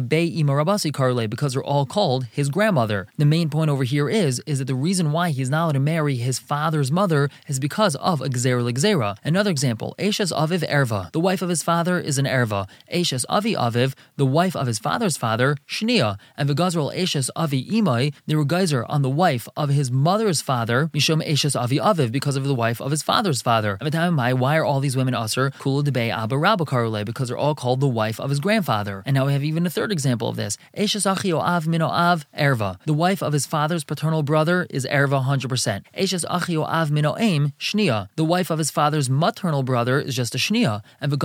Karle 0.94 1.28
because 1.28 1.54
they're 1.54 1.64
all 1.64 1.86
called 1.86 2.26
his 2.26 2.50
grandmother. 2.50 3.08
The 3.18 3.26
main 3.26 3.50
point 3.50 3.70
over 3.70 3.84
here 3.84 4.10
is 4.10 4.42
is 4.46 4.60
that 4.60 4.66
the 4.66 4.76
reason 4.76 5.12
why 5.12 5.30
he's 5.30 5.50
not 5.50 5.66
allowed 5.66 5.72
to 5.74 5.80
marry 5.80 6.16
his 6.16 6.40
father's 6.40 6.92
mother 6.92 7.30
is 7.48 7.60
because 7.60 7.96
of 7.96 8.22
a 8.22 8.30
Gzera 8.30 8.72
Gzera. 8.72 9.18
Another 9.24 9.52
example, 9.52 9.96
Eshes 9.98 10.32
Aviv 10.32 10.68
Erva. 10.70 11.12
The 11.12 11.20
wife 11.20 11.42
of 11.42 11.50
his 11.50 11.64
father 11.64 12.00
is 12.00 12.18
an 12.18 12.26
Erva. 12.26 12.68
Eshes 12.92 13.26
Avi 13.30 13.56
Aviv, 13.56 13.94
the 14.18 14.26
wife 14.26 14.56
of 14.56 14.68
his 14.68 14.80
father's 14.80 15.18
father, 15.18 15.58
Shnia. 15.68 16.18
And 16.38 16.50
Vigazral 16.50 16.96
Eshes 16.96 17.30
Avi 17.36 17.66
Imai, 17.66 18.14
they 18.28 18.36
were 18.36 18.46
geyser 18.46 18.86
on 18.90 19.02
the 19.02 19.10
wife 19.10 19.48
of 19.56 19.70
his 19.70 19.92
mother's 19.92 20.42
father, 20.42 20.88
Mishum 20.94 21.26
Eshes 21.26 21.60
Avi 21.60 21.78
Aviv, 21.78 22.12
because 22.12 22.36
of 22.36 22.44
the 22.44 22.56
wife 22.56 22.82
of 22.82 22.92
his 22.92 23.04
father's 23.04 23.42
father. 23.42 23.78
And 23.80 23.92
time 23.92 24.18
why 24.18 24.58
are 24.58 24.66
all 24.66 24.80
these 24.80 24.98
women 24.98 25.14
usher? 25.14 25.52
Kula 25.52 25.84
Debe 25.84 26.12
Abba 26.12 26.38
Rabba 26.38 26.66
Karule, 26.66 27.06
because 27.06 27.30
they're 27.30 27.38
all 27.38 27.56
called 27.56 27.80
the 27.80 27.88
wife 27.88 28.20
of 28.20 28.30
his 28.30 28.40
grandfather. 28.40 29.04
And 29.06 29.16
now 29.16 29.26
we 29.26 29.34
have 29.34 29.44
even 29.44 29.66
a 29.66 29.70
third 29.70 29.92
example 29.92 30.13
of 30.22 30.36
this. 30.36 30.58
Erva. 32.38 32.78
The 32.86 32.94
wife 32.94 33.22
of 33.22 33.34
his 33.34 33.46
father's 33.46 33.84
paternal 33.84 34.24
brother 34.24 34.68
is 34.70 34.86
Erva 34.86 35.26
100%. 35.26 35.84
Eshes 35.98 36.26
Achio 36.26 36.64
Av 36.66 36.92
Mino 36.92 37.14
Shnia. 37.14 38.10
The 38.16 38.24
wife 38.24 38.50
of 38.50 38.60
his 38.60 38.72
father's 38.72 39.10
maternal 39.10 39.64
brother 39.64 40.00
is 40.00 40.16
just 40.16 40.36
a 40.36 40.38
Shnia. 40.38 40.82
And 41.02 41.12
the 41.12 41.18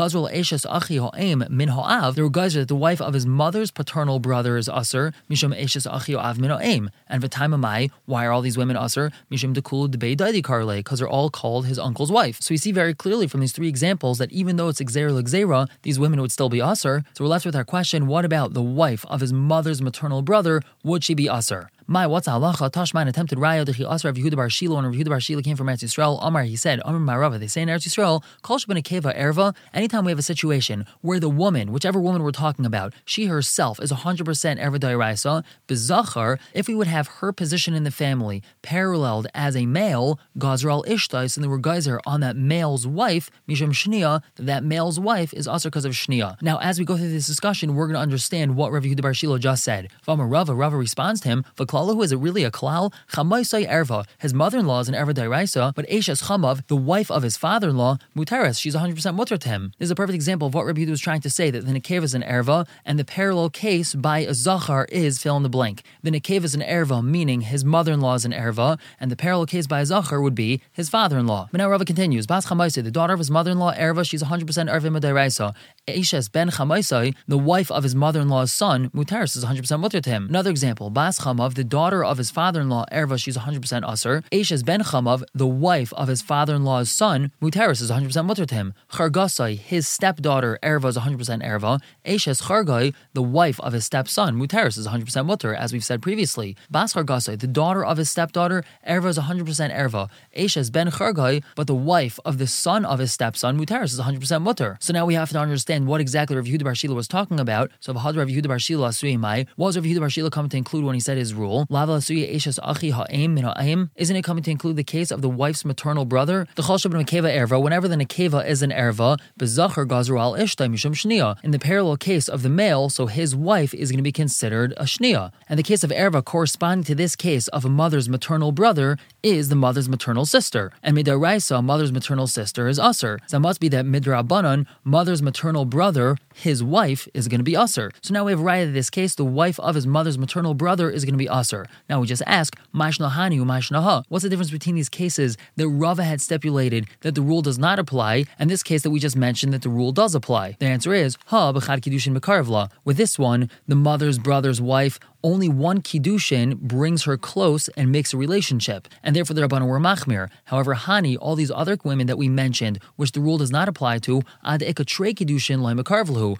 that 2.58 2.68
the 2.68 2.76
wife 2.76 3.00
of 3.00 3.14
his 3.14 3.26
mother's 3.26 3.70
paternal 3.70 4.18
brother 4.18 4.56
is 4.56 4.68
usher, 4.68 5.12
Mishum 5.30 5.58
Eshes 5.58 5.90
Achio 5.90 6.18
Av 6.18 6.38
Mino. 6.38 6.56
And 6.58 6.90
V'taimamai, 7.10 7.90
why 8.06 8.24
are 8.26 8.32
all 8.32 8.42
these 8.42 8.58
women 8.58 8.76
usher? 8.76 9.12
Mishum 9.30 9.54
Dekulu 9.54 9.88
Debei 9.88 10.16
Daidi 10.16 10.42
Karle, 10.42 10.76
because 10.76 10.98
they're 10.98 11.08
all 11.08 11.30
called 11.30 11.66
his 11.66 11.78
uncle's 11.78 12.10
wife. 12.12 12.40
So 12.40 12.52
we 12.52 12.56
see 12.56 12.72
very 12.72 12.94
clearly 12.94 13.26
from 13.26 13.40
these 13.40 13.52
three 13.52 13.68
examples 13.68 14.18
that 14.18 14.32
even 14.32 14.56
though 14.56 14.68
it's 14.68 14.80
Xera 14.80 15.10
Lexera, 15.10 15.68
these 15.82 15.98
women 15.98 16.20
would 16.20 16.32
still 16.32 16.48
be 16.48 16.60
usher. 16.60 17.04
So 17.14 17.24
we're 17.24 17.28
left 17.28 17.46
with 17.46 17.56
our 17.56 17.64
question 17.64 18.06
what 18.06 18.24
about 18.24 18.54
the 18.54 18.62
wife 18.78 19.04
of 19.06 19.20
his 19.20 19.32
mother's 19.32 19.82
maternal 19.82 20.22
brother? 20.22 20.62
Would 20.84 21.02
she 21.04 21.14
be 21.14 21.28
usher? 21.28 21.68
My 21.90 22.06
what's? 22.06 22.28
Tashman 22.28 23.08
attempted 23.08 23.38
raya 23.38 23.64
dechi 23.64 23.90
asra 23.90 24.12
Yehuda 24.12 24.36
bar 24.36 24.48
Shilo, 24.48 24.78
and 24.78 24.94
Yehuda 24.94 25.08
bar 25.08 25.20
Shilo 25.20 25.42
came 25.42 25.56
from 25.56 25.68
Eretz 25.68 25.82
Yisrael. 25.82 26.18
Amar 26.20 26.42
he 26.42 26.54
said, 26.54 26.82
Amar 26.84 27.00
Marava. 27.00 27.40
They 27.40 27.46
say 27.46 27.62
in 27.62 27.70
Eretz 27.70 27.88
Yisrael, 27.88 28.22
Kol 28.42 28.58
keva 28.58 29.18
erva. 29.18 29.56
Anytime 29.72 30.04
we 30.04 30.12
have 30.12 30.18
a 30.18 30.22
situation 30.22 30.84
where 31.00 31.18
the 31.18 31.30
woman, 31.30 31.72
whichever 31.72 31.98
woman 31.98 32.22
we're 32.22 32.30
talking 32.30 32.66
about, 32.66 32.92
she 33.06 33.24
herself 33.24 33.80
is 33.80 33.90
100% 33.90 34.22
erva 34.22 34.78
dairaisa, 34.78 35.42
bezachar. 35.66 36.38
If 36.52 36.68
we 36.68 36.74
would 36.74 36.88
have 36.88 37.08
her 37.08 37.32
position 37.32 37.72
in 37.72 37.84
the 37.84 37.90
family 37.90 38.42
paralleled 38.60 39.28
as 39.34 39.56
a 39.56 39.64
male, 39.64 40.20
gazral 40.36 40.84
ishtais, 40.84 41.38
and 41.38 41.42
there 41.42 41.48
were 41.50 42.02
on 42.04 42.20
that 42.20 42.36
male's 42.36 42.86
wife, 42.86 43.30
misham 43.48 43.70
shnia, 43.70 44.20
that 44.36 44.62
male's 44.62 45.00
wife 45.00 45.32
is 45.32 45.48
also 45.48 45.70
because 45.70 45.86
of 45.86 45.92
shnia. 45.92 46.36
Now, 46.42 46.58
as 46.58 46.78
we 46.78 46.84
go 46.84 46.98
through 46.98 47.12
this 47.12 47.26
discussion, 47.26 47.74
we're 47.74 47.86
going 47.86 47.94
to 47.94 48.00
understand 48.00 48.56
what 48.56 48.72
Rav 48.72 48.82
Yehuda 48.82 49.00
bar 49.00 49.12
Shilo 49.12 49.40
just 49.40 49.64
said. 49.64 49.88
Vama 50.06 50.30
Rava, 50.30 50.54
Rava 50.54 50.76
responds 50.76 51.22
to 51.22 51.28
him, 51.28 51.46
Klalahu, 51.78 52.02
is 52.02 52.10
it 52.10 52.16
really 52.16 52.42
a 52.42 52.50
klal? 52.50 52.92
Chamaisai 53.12 53.68
erva. 53.68 54.04
His 54.18 54.34
mother-in-law 54.34 54.80
is 54.80 54.88
an 54.88 54.96
erva 54.96 55.14
dairaisa, 55.14 55.72
but 55.76 55.86
Eshes 55.86 56.24
Chamav, 56.24 56.66
the 56.66 56.74
wife 56.74 57.08
of 57.08 57.22
his 57.22 57.36
father-in-law, 57.36 57.98
Muteres, 58.16 58.60
she's 58.60 58.74
100% 58.74 59.14
mutter 59.14 59.36
to 59.36 59.48
him. 59.48 59.72
This 59.78 59.86
is 59.86 59.92
a 59.92 59.94
perfect 59.94 60.16
example 60.16 60.48
of 60.48 60.54
what 60.54 60.66
Rabbi 60.66 60.86
was 60.86 61.00
trying 61.00 61.20
to 61.20 61.30
say, 61.30 61.52
that 61.52 61.66
the 61.66 61.72
Nekev 61.72 62.02
is 62.02 62.14
an 62.14 62.22
erva, 62.22 62.66
and 62.84 62.98
the 62.98 63.04
parallel 63.04 63.48
case 63.48 63.94
by 63.94 64.18
a 64.20 64.34
Zachar 64.34 64.86
is 64.90 65.22
fill 65.22 65.36
in 65.36 65.44
the 65.44 65.48
blank. 65.48 65.84
The 66.02 66.10
Nekev 66.10 66.42
is 66.42 66.56
an 66.56 66.62
erva, 66.62 67.00
meaning 67.04 67.42
his 67.42 67.64
mother-in-law 67.64 68.14
is 68.14 68.24
an 68.24 68.32
erva, 68.32 68.80
and 68.98 69.08
the 69.08 69.16
parallel 69.16 69.46
case 69.46 69.68
by 69.68 69.80
a 69.80 69.86
Zachar 69.86 70.20
would 70.20 70.34
be 70.34 70.60
his 70.72 70.88
father-in-law. 70.88 71.50
But 71.52 71.58
now 71.58 71.70
Rava 71.70 71.84
continues, 71.84 72.26
Bas 72.26 72.46
Chamaisai, 72.46 72.82
the 72.82 72.90
daughter 72.90 73.12
of 73.12 73.20
his 73.20 73.30
mother-in-law, 73.30 73.74
erva, 73.74 74.04
she's 74.04 74.24
100% 74.24 74.42
erva 74.68 74.98
Madaraisa. 74.98 75.54
Eshes 75.88 76.30
ben 76.30 76.50
Chamaisai, 76.50 77.14
the 77.26 77.38
wife 77.38 77.70
of 77.70 77.82
his 77.82 77.94
mother-in-law's 77.94 78.52
son, 78.52 78.90
Muteres, 78.90 79.36
is 79.36 79.44
100% 79.44 79.80
mutter 79.80 80.00
to 80.00 80.10
him. 80.10 80.26
Another 80.28 80.50
example, 80.50 80.90
Bas 80.90 81.20
Chamav, 81.20 81.54
the 81.54 81.64
daughter 81.64 82.04
of 82.04 82.18
his 82.18 82.30
father-in-law, 82.30 82.84
Erva, 82.92 83.18
she's 83.18 83.38
100% 83.38 83.90
Aser. 83.90 84.22
Eshes 84.30 84.64
ben 84.64 84.82
Chamav, 84.82 85.24
the 85.34 85.46
wife 85.46 85.92
of 85.94 86.08
his 86.08 86.20
father-in-law's 86.20 86.90
son, 86.90 87.32
Muteris, 87.40 87.80
is 87.80 87.90
100% 87.90 88.24
mutter 88.26 88.44
to 88.44 88.54
him. 88.54 88.74
Chargasai, 88.92 89.58
his 89.58 89.88
stepdaughter, 89.88 90.58
Erva, 90.62 90.88
is 90.88 90.98
100% 90.98 91.42
Erva. 91.42 91.80
Eshes 92.04 92.42
Chargai, 92.42 92.94
the 93.14 93.22
wife 93.22 93.58
of 93.60 93.72
his 93.72 93.86
stepson, 93.86 94.36
Muteris, 94.36 94.76
is 94.76 94.86
100% 94.86 95.24
mutter, 95.24 95.54
as 95.54 95.72
we've 95.72 95.84
said 95.84 96.02
previously. 96.02 96.56
Bas 96.70 96.92
Chargasai, 96.92 97.38
the 97.38 97.46
daughter 97.46 97.84
of 97.84 97.96
his 97.96 98.10
stepdaughter, 98.10 98.62
Erva, 98.86 99.06
is 99.06 99.18
100% 99.18 99.74
Erva. 99.74 100.10
Eshes 100.36 100.70
ben 100.70 100.90
Chargai, 100.90 101.42
but 101.56 101.66
the 101.66 101.74
wife 101.74 102.20
of 102.26 102.36
the 102.36 102.46
son 102.46 102.84
of 102.84 102.98
his 102.98 103.12
stepson, 103.12 103.58
Muteris, 103.58 103.94
is 103.94 104.00
100% 104.00 104.42
mutter. 104.42 104.76
So 104.80 104.92
now 104.92 105.06
we 105.06 105.14
have 105.14 105.30
to 105.30 105.38
understand 105.38 105.77
understand 105.78 105.88
what 105.88 106.00
exactly 106.00 106.36
Rav 106.36 106.44
Yehuda 106.44 106.64
Bar 106.64 106.74
Shila 106.74 106.94
was 106.94 107.08
talking 107.08 107.40
about. 107.40 107.70
So 107.80 107.92
V'had 107.92 108.16
Rav 108.16 108.28
Yehuda 108.28 108.48
Bar 108.48 108.58
Shila 108.58 108.88
Asui 108.88 109.18
Mai, 109.18 109.46
was 109.56 109.76
Rav 109.76 109.84
Yehuda 109.84 110.00
Bar 110.00 110.10
Shila 110.10 110.30
coming 110.30 110.50
to 110.50 110.56
include 110.56 110.84
when 110.84 110.94
he 110.94 111.00
said 111.00 111.16
his 111.16 111.34
rule? 111.34 111.66
Lava 111.70 111.92
Asui 111.92 112.34
Eshes 112.34 112.58
Achi 112.62 112.90
Ha'im? 112.90 113.90
Isn't 113.96 114.16
it 114.16 114.22
coming 114.22 114.42
to 114.44 114.50
include 114.50 114.76
the 114.76 114.84
case 114.84 115.10
of 115.10 115.22
the 115.22 115.28
wife's 115.28 115.64
maternal 115.64 116.04
brother? 116.04 116.46
The 116.56 116.62
Chal 116.62 116.78
Shabbat 116.78 117.04
Nekeva 117.04 117.30
Erva, 117.34 117.62
whenever 117.62 117.88
the 117.88 117.96
Nekeva 117.96 118.46
is 118.46 118.62
an 118.62 118.70
Erva, 118.70 119.18
Bezachar 119.38 119.86
Gazru 119.86 120.18
Al 120.18 120.34
Ishtai 120.34 120.68
Mishum 120.68 120.94
Shnia. 120.94 121.36
In 121.44 121.50
the 121.52 121.58
parallel 121.58 121.96
case 121.96 122.28
of 122.28 122.42
the 122.42 122.48
male, 122.48 122.88
so 122.88 123.06
his 123.06 123.34
wife 123.34 123.74
is 123.74 123.90
going 123.90 123.98
to 123.98 124.02
be 124.02 124.12
considered 124.12 124.72
a 124.76 124.84
Shnia. 124.84 125.32
And 125.48 125.58
the 125.58 125.62
case 125.62 125.84
of 125.84 125.90
Erva 125.90 126.24
corresponding 126.24 126.84
to 126.84 126.94
this 126.94 127.16
case 127.16 127.48
of 127.48 127.64
a 127.64 127.68
mother's 127.68 128.08
maternal 128.08 128.52
brother 128.52 128.98
is 129.22 129.48
the 129.48 129.56
mother's 129.56 129.88
maternal 129.88 130.26
sister. 130.26 130.72
And 130.82 130.96
Midaraisa, 130.96 131.62
mother's 131.62 131.92
maternal 131.92 132.26
sister, 132.26 132.68
is 132.68 132.78
Usser. 132.78 133.18
So 133.26 133.36
it 133.38 133.40
must 133.40 133.60
be 133.60 133.68
that 133.68 133.84
Midrabanan, 133.84 134.66
mother's 134.84 135.22
maternal 135.22 135.64
brother, 135.64 136.16
his 136.38 136.62
wife, 136.62 137.08
is 137.14 137.28
going 137.28 137.40
to 137.40 137.44
be 137.44 137.52
Usser. 137.52 137.90
So 138.02 138.14
now 138.14 138.24
we 138.24 138.32
have 138.32 138.40
right 138.40 138.66
in 138.66 138.72
this 138.72 138.90
case, 138.90 139.14
the 139.14 139.24
wife 139.24 139.58
of 139.60 139.74
his 139.74 139.86
mother's 139.86 140.18
maternal 140.18 140.54
brother 140.54 140.90
is 140.90 141.04
going 141.04 141.14
to 141.14 141.18
be 141.18 141.26
Usser. 141.26 141.66
Now 141.88 142.00
we 142.00 142.06
just 142.06 142.22
ask, 142.26 142.56
Mashnahani 142.74 143.38
Mashnaha. 143.40 144.04
What's 144.08 144.22
the 144.22 144.28
difference 144.28 144.50
between 144.50 144.76
these 144.76 144.88
cases 144.88 145.36
that 145.56 145.68
Rava 145.68 146.04
had 146.04 146.20
stipulated 146.20 146.86
that 147.00 147.14
the 147.14 147.22
rule 147.22 147.42
does 147.42 147.58
not 147.58 147.78
apply, 147.78 148.24
and 148.38 148.48
this 148.48 148.62
case 148.62 148.82
that 148.82 148.90
we 148.90 149.00
just 149.00 149.16
mentioned 149.16 149.52
that 149.52 149.62
the 149.62 149.68
rule 149.68 149.92
does 149.92 150.14
apply? 150.14 150.56
The 150.60 150.66
answer 150.66 150.94
is, 150.94 151.16
Ha 151.26 151.52
b'chad 151.52 151.80
kiddushin 151.80 152.16
b'karvla. 152.16 152.70
With 152.84 152.96
this 152.96 153.18
one, 153.18 153.50
the 153.66 153.74
mother's 153.74 154.18
brother's 154.18 154.60
wife 154.60 154.98
only 155.24 155.48
one 155.48 155.82
kiddushin 155.82 156.56
brings 156.60 157.04
her 157.04 157.16
close 157.16 157.68
and 157.70 157.90
makes 157.90 158.14
a 158.14 158.16
relationship, 158.16 158.86
and 159.02 159.16
therefore 159.16 159.34
the 159.34 159.42
Rabbanon 159.42 159.66
were 159.66 159.80
machmir. 159.80 160.30
However, 160.44 160.74
Hani, 160.76 161.16
all 161.20 161.34
these 161.34 161.50
other 161.50 161.76
women 161.82 162.06
that 162.06 162.18
we 162.18 162.28
mentioned, 162.28 162.78
which 162.96 163.12
the 163.12 163.20
rule 163.20 163.38
does 163.38 163.50
not 163.50 163.68
apply 163.68 163.98
to, 164.00 164.22
ad 164.44 164.60
ekatrei 164.60 165.14
kiddushin 165.14 165.60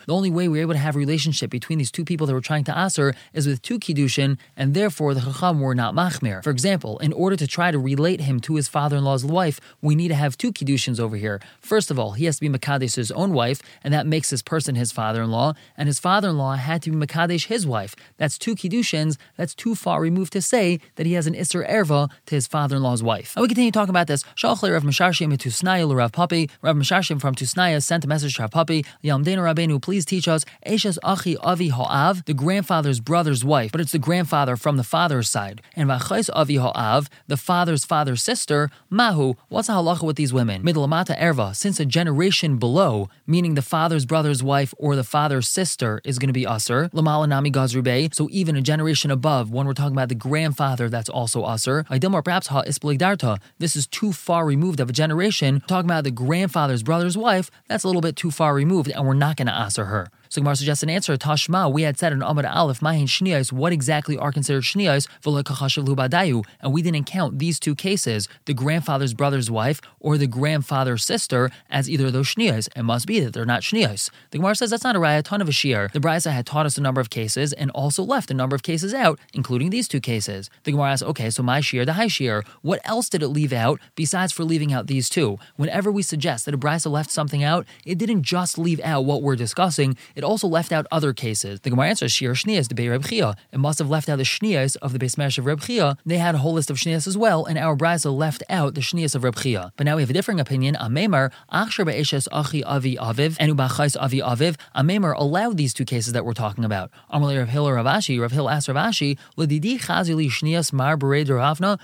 The 0.07 0.13
only 0.13 0.31
way 0.31 0.49
we 0.49 0.59
are 0.59 0.63
able 0.63 0.75
to 0.75 0.79
have 0.79 0.97
a 0.97 0.99
relationship 0.99 1.51
between 1.51 1.79
these 1.79 1.91
two 1.91 2.05
people 2.05 2.27
that 2.27 2.33
were 2.35 2.41
trying 2.41 2.65
to 2.65 2.79
aser 2.79 3.15
is 3.33 3.47
with 3.47 3.63
two 3.63 3.79
kiddushin, 3.79 4.39
and 4.57 4.75
therefore 4.75 5.15
the 5.15 5.21
chacham 5.21 5.61
were 5.61 5.75
not 5.75 5.95
machmir. 5.95 6.43
For 6.43 6.51
example, 6.51 6.99
in 6.99 7.13
order 7.13 7.37
to 7.37 7.47
try 7.47 7.71
to 7.71 7.79
relate 7.79 8.21
him 8.21 8.41
to 8.41 8.57
his 8.57 8.69
father-in-law's 8.69 9.25
wife, 9.25 9.61
we 9.81 9.95
need 9.95 10.09
to 10.09 10.15
have 10.15 10.37
two 10.37 10.53
kiddushins 10.53 11.01
over 11.01 11.17
here. 11.17 11.41
First 11.61 11.91
of 11.91 11.99
all, 11.99 12.13
he 12.13 12.25
has 12.27 12.37
to 12.37 12.41
be 12.41 12.49
makadesh 12.49 12.97
his 12.97 13.11
own 13.13 13.33
wife, 13.33 13.61
and 13.83 13.95
that 13.95 14.07
makes 14.07 14.31
this 14.31 14.43
person 14.43 14.75
his 14.75 14.93
father-in-law, 14.93 15.55
and 15.77 15.87
his 15.87 15.99
father-in-law 15.99 16.57
had 16.57 16.83
to 16.83 16.91
be 16.91 16.97
makadesh 16.97 17.47
his 17.47 17.67
wife. 17.67 17.95
That's 18.17 18.39
two 18.39 18.55
Kiddushins, 18.55 19.17
that's 19.37 19.55
too 19.55 19.75
far 19.75 20.01
removed 20.01 20.33
to 20.33 20.43
say 20.43 20.81
that 20.97 21.07
he 21.07 21.13
has 21.13 21.27
an 21.27 21.35
Isser 21.35 21.69
Erva 21.69 22.11
to 22.27 22.35
his 22.35 22.47
father 22.47 22.77
in 22.77 22.83
law's 22.83 23.03
wife. 23.03 23.35
And 23.37 23.43
we 23.43 23.49
continue 23.49 23.71
talking 23.71 23.91
about 23.91 24.07
this. 24.07 24.25
Shalchle 24.37 24.73
Rav 24.73 24.83
Mesharshim 24.83 25.37
to 25.39 25.49
Snaya 25.49 25.95
Rav 25.95 26.13
Papi. 26.13 26.51
Rav 26.63 26.77
Mesharshim 26.77 27.21
from 27.21 27.35
Tusnaya 27.35 27.83
sent 27.83 28.05
a 28.05 28.09
message 28.09 28.37
to 28.37 28.43
Rav 28.43 28.51
Papi. 28.51 28.85
Yamdena 29.05 29.39
Rabbeinu, 29.39 29.78
please 29.81 30.05
teach 30.05 30.29
us 30.29 30.45
Eshes 30.67 30.99
Achi 31.03 31.37
Avi 31.39 31.69
Ha'av, 31.69 32.25
the 32.25 32.35
grandfather's 32.35 33.01
brother's 33.01 33.45
wife, 33.45 33.73
but 33.73 33.81
it's 33.81 33.93
the 33.93 33.99
grandfather 33.99 34.57
from 34.57 34.77
the 34.77 34.85
father's 34.85 35.31
side. 35.31 35.63
And 35.77 35.89
Vachais 35.89 36.31
Avi 36.33 36.57
Ha'av, 36.57 37.09
the 37.27 37.37
father's 37.37 37.85
father's 37.85 38.23
sister, 38.23 38.71
Mahu, 38.91 39.35
what's 39.49 39.69
the 39.69 39.75
halacha 39.75 40.03
with 40.03 40.17
these 40.17 40.33
women? 40.33 40.63
Midlamata 40.63 41.19
Erva, 41.19 41.55
since 41.55 41.81
a 41.81 41.85
generation 41.85 42.59
below, 42.59 43.09
meaning 43.27 43.55
the 43.55 43.63
father's 43.63 44.07
brother's 44.07 44.43
wife 44.43 44.75
or 44.79 44.97
the 44.97 45.05
father's 45.05 45.49
sister 45.49 46.01
is 46.05 46.19
going 46.19 46.29
to 46.29 46.33
be 46.33 46.45
Usr. 46.45 46.91
Lamalanami 46.91 47.53
Gazrube, 47.53 48.15
so 48.15 48.29
even 48.31 48.57
a 48.57 48.63
generation 48.63 49.11
above, 49.11 49.51
when 49.51 49.67
we're 49.67 49.75
talking 49.75 49.95
about 49.95 50.09
the 50.09 50.15
grandfather, 50.15 50.89
that's 50.89 51.09
also 51.09 51.45
Usr. 51.45 51.87
Idilmar 51.89 52.25
perhaps 52.25 52.49
Ha 52.49 52.63
Ispeligdarta, 52.63 53.39
this 53.59 53.77
is 53.77 53.87
too 53.87 54.13
far 54.13 54.45
removed 54.47 54.81
of 54.81 54.91
a 54.91 54.93
generation. 54.93 55.63
Talking 55.67 55.91
about 55.91 56.05
the 56.05 56.11
grandfather's 56.11 56.83
brother's 56.83 57.17
wife, 57.17 57.51
that's 57.69 57.85
a 57.85 57.87
little 57.87 58.03
bit 58.03 58.17
too 58.17 58.31
far 58.31 58.55
removed, 58.55 58.91
and 58.91 59.07
we're 59.07 59.15
not 59.15 59.37
going 59.37 59.47
to 59.47 59.53
Usr 59.69 59.87
her. 59.87 60.09
So 60.29 60.41
Gemara 60.41 60.57
suggests 60.57 60.83
an 60.83 60.91
answer. 60.91 61.17
Tashma, 61.17 61.73
we 61.73 61.83
had 61.83 61.99
said 61.99 62.13
in 62.13 62.21
Amad 62.21 62.49
Aleph, 62.49 62.81
Mahin 62.81 63.07
Shniyos, 63.07 63.53
what 63.53 63.73
exactly 63.73 64.17
are 64.17 64.33
considered 64.33 64.63
Shniyos, 64.65 65.09
Badayu, 65.23 66.45
and 66.61 66.73
we 66.73 66.83
didn't 66.83 67.05
count 67.05 67.39
these 67.39 67.59
two 67.59 67.75
cases, 67.75 68.29
the 68.45 68.55
grandfather's 68.55 69.15
brother's 69.15 69.51
wife 69.51 69.81
or 70.01 70.17
the 70.19 70.27
grandfather's 70.27 71.05
sister, 71.05 71.51
as 71.71 71.89
either 71.89 72.07
of 72.07 72.13
those 72.13 72.35
Shniyos. 72.35 72.69
It 72.77 72.83
must 72.83 73.07
be 73.07 73.21
that 73.21 73.33
they're 73.33 73.45
not 73.45 73.63
Shniyos. 73.63 74.11
The 74.31 74.39
Gemara 74.39 74.55
says 74.55 74.71
that's 74.71 74.85
not 74.85 74.97
a 74.97 74.99
raya, 74.99 75.23
ton 75.23 75.41
of 75.41 75.49
a 75.49 75.53
shear. 75.53 75.91
The 75.93 76.01
Brisa 76.01 76.31
had 76.31 76.47
taught 76.47 76.67
us 76.67 76.79
a 76.79 76.81
number 76.81 77.01
of 77.01 77.11
cases 77.11 77.53
and 77.53 77.71
also 77.73 78.03
left 78.03 78.31
a 78.31 78.35
number 78.35 78.55
of 78.55 78.63
cases 78.63 78.95
out, 78.95 79.19
including 79.33 79.71
these 79.71 79.89
two 79.89 80.01
cases. 80.01 80.51
The 80.65 80.73
Gemara 80.73 80.93
asks, 80.93 81.03
okay, 81.03 81.31
so 81.31 81.43
my 81.43 81.61
shear, 81.61 81.85
the 81.85 81.95
high 81.95 82.09
shear, 82.09 82.45
what 82.63 82.81
else 82.85 83.09
did 83.09 83.23
it 83.23 83.29
leave 83.29 83.53
out 83.53 83.81
besides 83.95 84.33
for 84.33 84.45
leaving 84.45 84.73
out 84.73 84.87
these 84.87 85.09
two? 85.09 85.39
Whenever 85.57 85.91
we 85.91 86.03
suggest 86.03 86.45
that 86.45 86.55
a 86.55 86.59
Brisa 86.59 86.91
left 86.91 87.11
something 87.11 87.43
out, 87.43 87.67
it 87.85 87.99
didn't 87.99 88.23
just 88.23 88.59
leave 88.59 88.81
out 88.81 89.05
what 89.05 89.23
we're 89.23 89.37
discussing, 89.37 89.97
it 90.19 90.25
also 90.25 90.49
left 90.49 90.73
out 90.73 90.85
other 90.91 91.13
cases. 91.13 91.61
The 91.61 91.71
Gemara 91.71 91.91
answers, 91.91 92.11
Shir 92.11 92.33
Shnias, 92.33 92.67
the 92.67 92.75
Bei 92.75 92.89
Reb 92.89 93.05
Chia. 93.05 93.37
It 93.53 93.59
must 93.59 93.79
have 93.79 93.89
left 93.89 94.09
out 94.09 94.17
the 94.17 94.25
Shnias 94.25 94.77
of 94.83 94.93
the 94.93 94.99
Beis 94.99 95.39
of 95.39 95.47
Reb 95.47 95.61
Chia. 95.61 95.97
They 96.05 96.19
had 96.19 96.35
a 96.35 96.39
whole 96.39 96.55
list 96.55 96.71
of 96.71 96.77
Shnias 96.77 97.07
as 97.07 97.17
well, 97.17 97.45
and 97.45 97.57
our 97.57 97.77
Brisa 97.77 98.13
left 98.13 98.43
out 98.51 98.75
the 98.75 98.81
Shnias 98.81 99.15
of 99.15 99.23
Reb 99.23 99.37
Chia. 99.37 99.73
But 99.77 99.85
now 99.85 99.95
we 99.95 100.03
have 100.03 100.11
a 100.11 100.13
differing 100.13 100.41
opinion. 100.41 100.75
Amemar, 100.75 101.31
Achshar 101.53 101.87
Be'eshes 101.87 102.27
Achi 102.33 102.65
Avi 102.65 102.97
Aviv, 102.97 103.37
and 103.39 103.57
Ubachais 103.57 103.97
Avi 104.01 104.19
Aviv. 104.19 104.57
Amemar 104.75 105.15
allowed 105.17 105.57
these 105.57 105.73
two 105.73 105.85
cases 105.85 106.13
that 106.15 106.25
we're 106.25 106.33
talking 106.33 106.65
about. 106.65 106.91
Amalei 107.15 107.39
Rav 107.39 107.49
Hill 107.49 107.69
or 107.69 107.75
Rav 107.77 108.33
Hill 108.33 108.51
asked 108.51 108.67
Rav 108.67 108.77
Ashi, 108.77 109.17
Ledidi 109.37 109.79
Chazili 109.81 110.29
Shnias 110.29 110.73
Mar. 110.73 110.99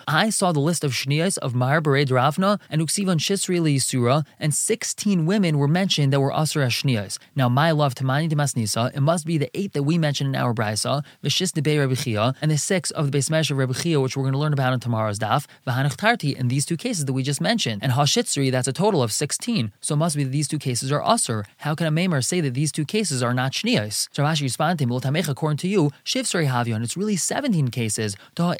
I 0.08 0.30
saw 0.30 0.50
the 0.50 0.58
list 0.58 0.82
of 0.82 0.90
Shnias 0.90 1.38
of 1.38 1.54
Mar 1.54 1.80
Berei 1.80 2.04
Deravna, 2.04 2.60
and 2.68 2.82
Uksivan 2.82 3.18
Shisri 3.20 3.80
Surah, 3.80 4.22
and 4.40 4.52
16 4.52 5.24
women 5.24 5.56
were 5.56 5.68
mentioned 5.68 6.12
that 6.12 6.20
were 6.20 6.32
Asr 6.32 6.66
Shnias. 6.66 7.18
Now, 7.36 7.48
my 7.48 7.70
love, 7.70 7.94
Tamani 8.28 8.64
Demasni 8.64 8.94
it 8.94 9.00
must 9.00 9.26
be 9.26 9.38
the 9.38 9.50
eight 9.54 9.72
that 9.72 9.82
we 9.82 9.98
mentioned 9.98 10.34
in 10.34 10.40
our 10.40 10.54
Brisa, 10.54 11.04
Vishis 11.22 11.52
de 11.52 11.62
Bei 11.62 11.78
Rebbe 11.78 12.34
and 12.40 12.50
the 12.50 12.58
six 12.58 12.90
of 12.90 13.10
the 13.10 13.18
Beis 13.18 13.30
Mesh 13.30 13.50
of 13.50 13.58
Rebbe 13.58 13.74
which 14.00 14.16
we're 14.16 14.22
going 14.22 14.32
to 14.32 14.38
learn 14.38 14.52
about 14.52 14.72
in 14.72 14.80
tomorrow's 14.80 15.18
daf, 15.18 15.46
V'hanach 15.66 15.96
Tarti, 15.96 16.36
in 16.36 16.48
these 16.48 16.66
two 16.66 16.76
cases 16.76 17.04
that 17.04 17.12
we 17.12 17.22
just 17.22 17.40
mentioned. 17.40 17.82
And 17.82 17.92
Hashitzri, 17.92 18.50
that's 18.50 18.68
a 18.68 18.72
total 18.72 19.02
of 19.02 19.12
16. 19.12 19.72
So 19.80 19.94
it 19.94 19.98
must 19.98 20.16
be 20.16 20.24
that 20.24 20.30
these 20.30 20.48
two 20.48 20.58
cases 20.58 20.92
are 20.92 21.00
Usr. 21.00 21.44
How 21.58 21.74
can 21.74 21.92
Amemar 21.92 22.24
say 22.24 22.40
that 22.40 22.54
these 22.54 22.72
two 22.72 22.84
cases 22.84 23.22
are 23.22 23.34
not 23.34 23.52
Shnias? 23.52 24.08
So 24.12 24.22
Rav 24.22 24.36
Ashi 24.36 24.42
responded 24.42 24.78
to 24.78 24.84
him, 24.84 25.16
according 25.16 25.58
to 25.58 25.68
you, 25.68 25.90
Shivsri 26.04 26.48
Havion, 26.48 26.82
it's 26.82 26.96
really 26.96 27.16
17 27.16 27.68
cases. 27.68 28.16
Because 28.34 28.58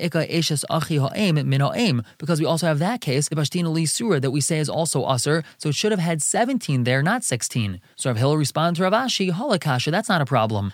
we 2.40 2.46
also 2.46 2.66
have 2.66 2.78
that 2.78 3.00
case, 3.00 3.28
the 3.28 3.36
Bashtin 3.36 3.66
Ali 3.66 3.86
Surah, 3.86 4.20
that 4.20 4.30
we 4.30 4.40
say 4.40 4.58
is 4.58 4.68
also 4.68 5.04
Usr, 5.04 5.44
so 5.58 5.68
it 5.68 5.74
should 5.74 5.92
have 5.92 6.00
had 6.00 6.22
17 6.22 6.84
there, 6.84 7.02
not 7.02 7.24
16. 7.24 7.80
So 7.96 8.10
Rav 8.10 8.16
Hill 8.16 8.36
responded 8.36 8.76
to 8.76 8.82
Holakasha, 9.58 9.90
that's 9.90 10.08
not 10.08 10.20
a 10.20 10.26
problem. 10.26 10.72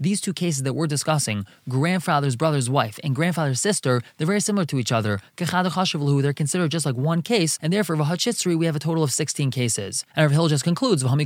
These 0.00 0.20
two 0.20 0.32
cases 0.32 0.62
that 0.62 0.74
we're 0.74 0.86
discussing, 0.86 1.46
grandfather's 1.68 2.36
brother's 2.36 2.68
wife 2.70 2.98
and 3.02 3.14
grandfather's 3.14 3.60
sister, 3.60 4.02
they're 4.16 4.26
very 4.26 4.40
similar 4.40 4.64
to 4.66 4.78
each 4.78 4.92
other. 4.92 5.20
They're 5.36 6.32
considered 6.32 6.70
just 6.70 6.86
like 6.86 6.96
one 6.96 7.22
case, 7.22 7.58
and 7.62 7.72
therefore 7.72 7.96
we 7.96 8.66
have 8.66 8.76
a 8.76 8.78
total 8.78 9.02
of 9.02 9.12
16 9.12 9.50
cases. 9.50 10.04
And 10.14 10.24
Rav 10.24 10.32
Hill 10.32 10.48
just 10.48 10.64
concludes, 10.64 11.04
I 11.04 11.24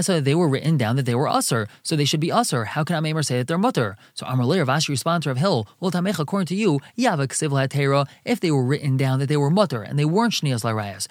saw 0.00 0.20
they 0.20 0.34
were 0.34 0.48
written 0.48 0.76
down 0.76 0.96
that 0.96 1.06
they 1.06 1.14
were 1.14 1.28
usher, 1.28 1.68
so 1.82 1.94
they 1.96 2.04
should 2.04 2.20
be 2.20 2.32
usher. 2.32 2.64
How 2.64 2.82
can 2.84 3.02
Amemar 3.02 3.24
say 3.24 3.38
that 3.38 3.46
they're 3.46 3.58
mutter? 3.58 3.96
So 4.14 4.26
Amr 4.26 4.44
Rav 4.44 4.68
Ashi 4.68 4.88
responds 4.88 5.24
to 5.24 5.30
Rav 5.30 5.38
Hill, 5.38 5.68
well 5.80 5.90
Tamech, 5.90 6.18
according 6.18 6.46
to 6.46 6.54
you, 6.56 6.80
if 6.96 8.40
they 8.40 8.50
were 8.50 8.64
written 8.64 8.96
down 8.96 9.18
that 9.20 9.28
they 9.28 9.36
were 9.36 9.50
mutter 9.50 9.82
and 9.82 9.98
they 9.98 10.04
weren't 10.04 10.32
shnias 10.32 10.64
larayas, 10.64 11.06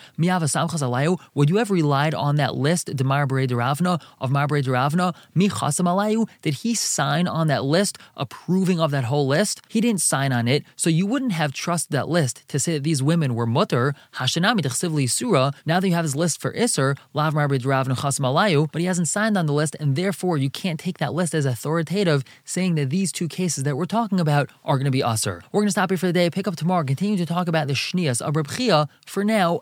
would 1.34 1.50
you 1.50 1.58
have 1.58 1.72
relied 1.72 2.14
on 2.14 2.36
that 2.38 2.56
list, 2.56 2.96
Demar 2.96 3.28
Deravna, 3.28 4.02
of 4.20 4.32
Mi 4.32 5.50
Chasam 5.50 5.86
Alayu, 5.86 6.28
did 6.42 6.56
he 6.56 6.74
sign 6.74 7.28
on 7.28 7.48
that 7.48 7.64
list, 7.64 7.98
approving 8.16 8.80
of 8.80 8.92
that 8.92 9.06
whole 9.06 9.28
list? 9.28 9.62
He 9.68 9.82
didn't 9.82 10.02
sign 10.02 10.32
on 10.32 10.48
it, 10.48 10.64
so 10.76 10.90
you 10.90 11.06
wouldn't 11.06 11.34
have 11.34 11.54
trusted 11.54 11.92
that 11.92 12.10
list 12.10 12.48
to 12.50 12.60
say 12.60 12.74
that 12.74 12.84
these 12.84 13.02
women 13.04 13.36
were 13.36 13.46
mutter, 13.46 13.94
Hashanami 14.16 14.62
Dechsivli 14.62 15.10
Surah. 15.10 15.52
Now 15.66 15.80
that 15.80 15.88
you 15.88 15.94
have 15.94 16.06
his 16.06 16.16
list 16.16 16.42
for 16.42 16.54
Isser, 16.54 16.98
Lav 17.14 17.34
Marbere 17.34 17.60
Deravna 17.60 17.98
Chasam 17.98 18.22
Alayu, 18.22 18.72
but 18.72 18.82
he 18.82 18.88
hasn't 18.88 19.08
signed 19.08 19.38
on 19.38 19.46
the 19.46 19.54
list, 19.54 19.76
and 19.80 19.96
therefore 19.96 20.38
you 20.38 20.50
can't 20.50 20.80
take 20.80 20.98
that 21.00 21.14
list 21.14 21.34
as 21.34 21.46
authoritative, 21.46 22.24
saying 22.44 22.76
that 22.76 22.90
these 22.90 23.12
two 23.12 23.28
cases 23.28 23.64
that 23.64 23.76
we're 23.76 23.86
talking 23.86 24.20
about 24.20 24.50
are 24.64 24.78
going 24.78 24.86
to 24.86 24.92
be 24.92 25.02
Usser. 25.02 25.42
We're 25.52 25.62
going 25.62 25.68
to 25.68 25.72
stop 25.72 25.90
here 25.90 25.98
for 25.98 26.08
the 26.08 26.14
day, 26.14 26.30
pick 26.30 26.48
up 26.48 26.56
tomorrow, 26.56 26.84
continue 26.84 27.18
to 27.18 27.26
talk 27.26 27.48
about 27.48 27.68
the 27.68 27.74
Shnias 27.74 28.22
of 28.22 28.36
Reb 28.36 28.50
Chia. 28.50 28.88
For 29.06 29.24
now, 29.24 29.62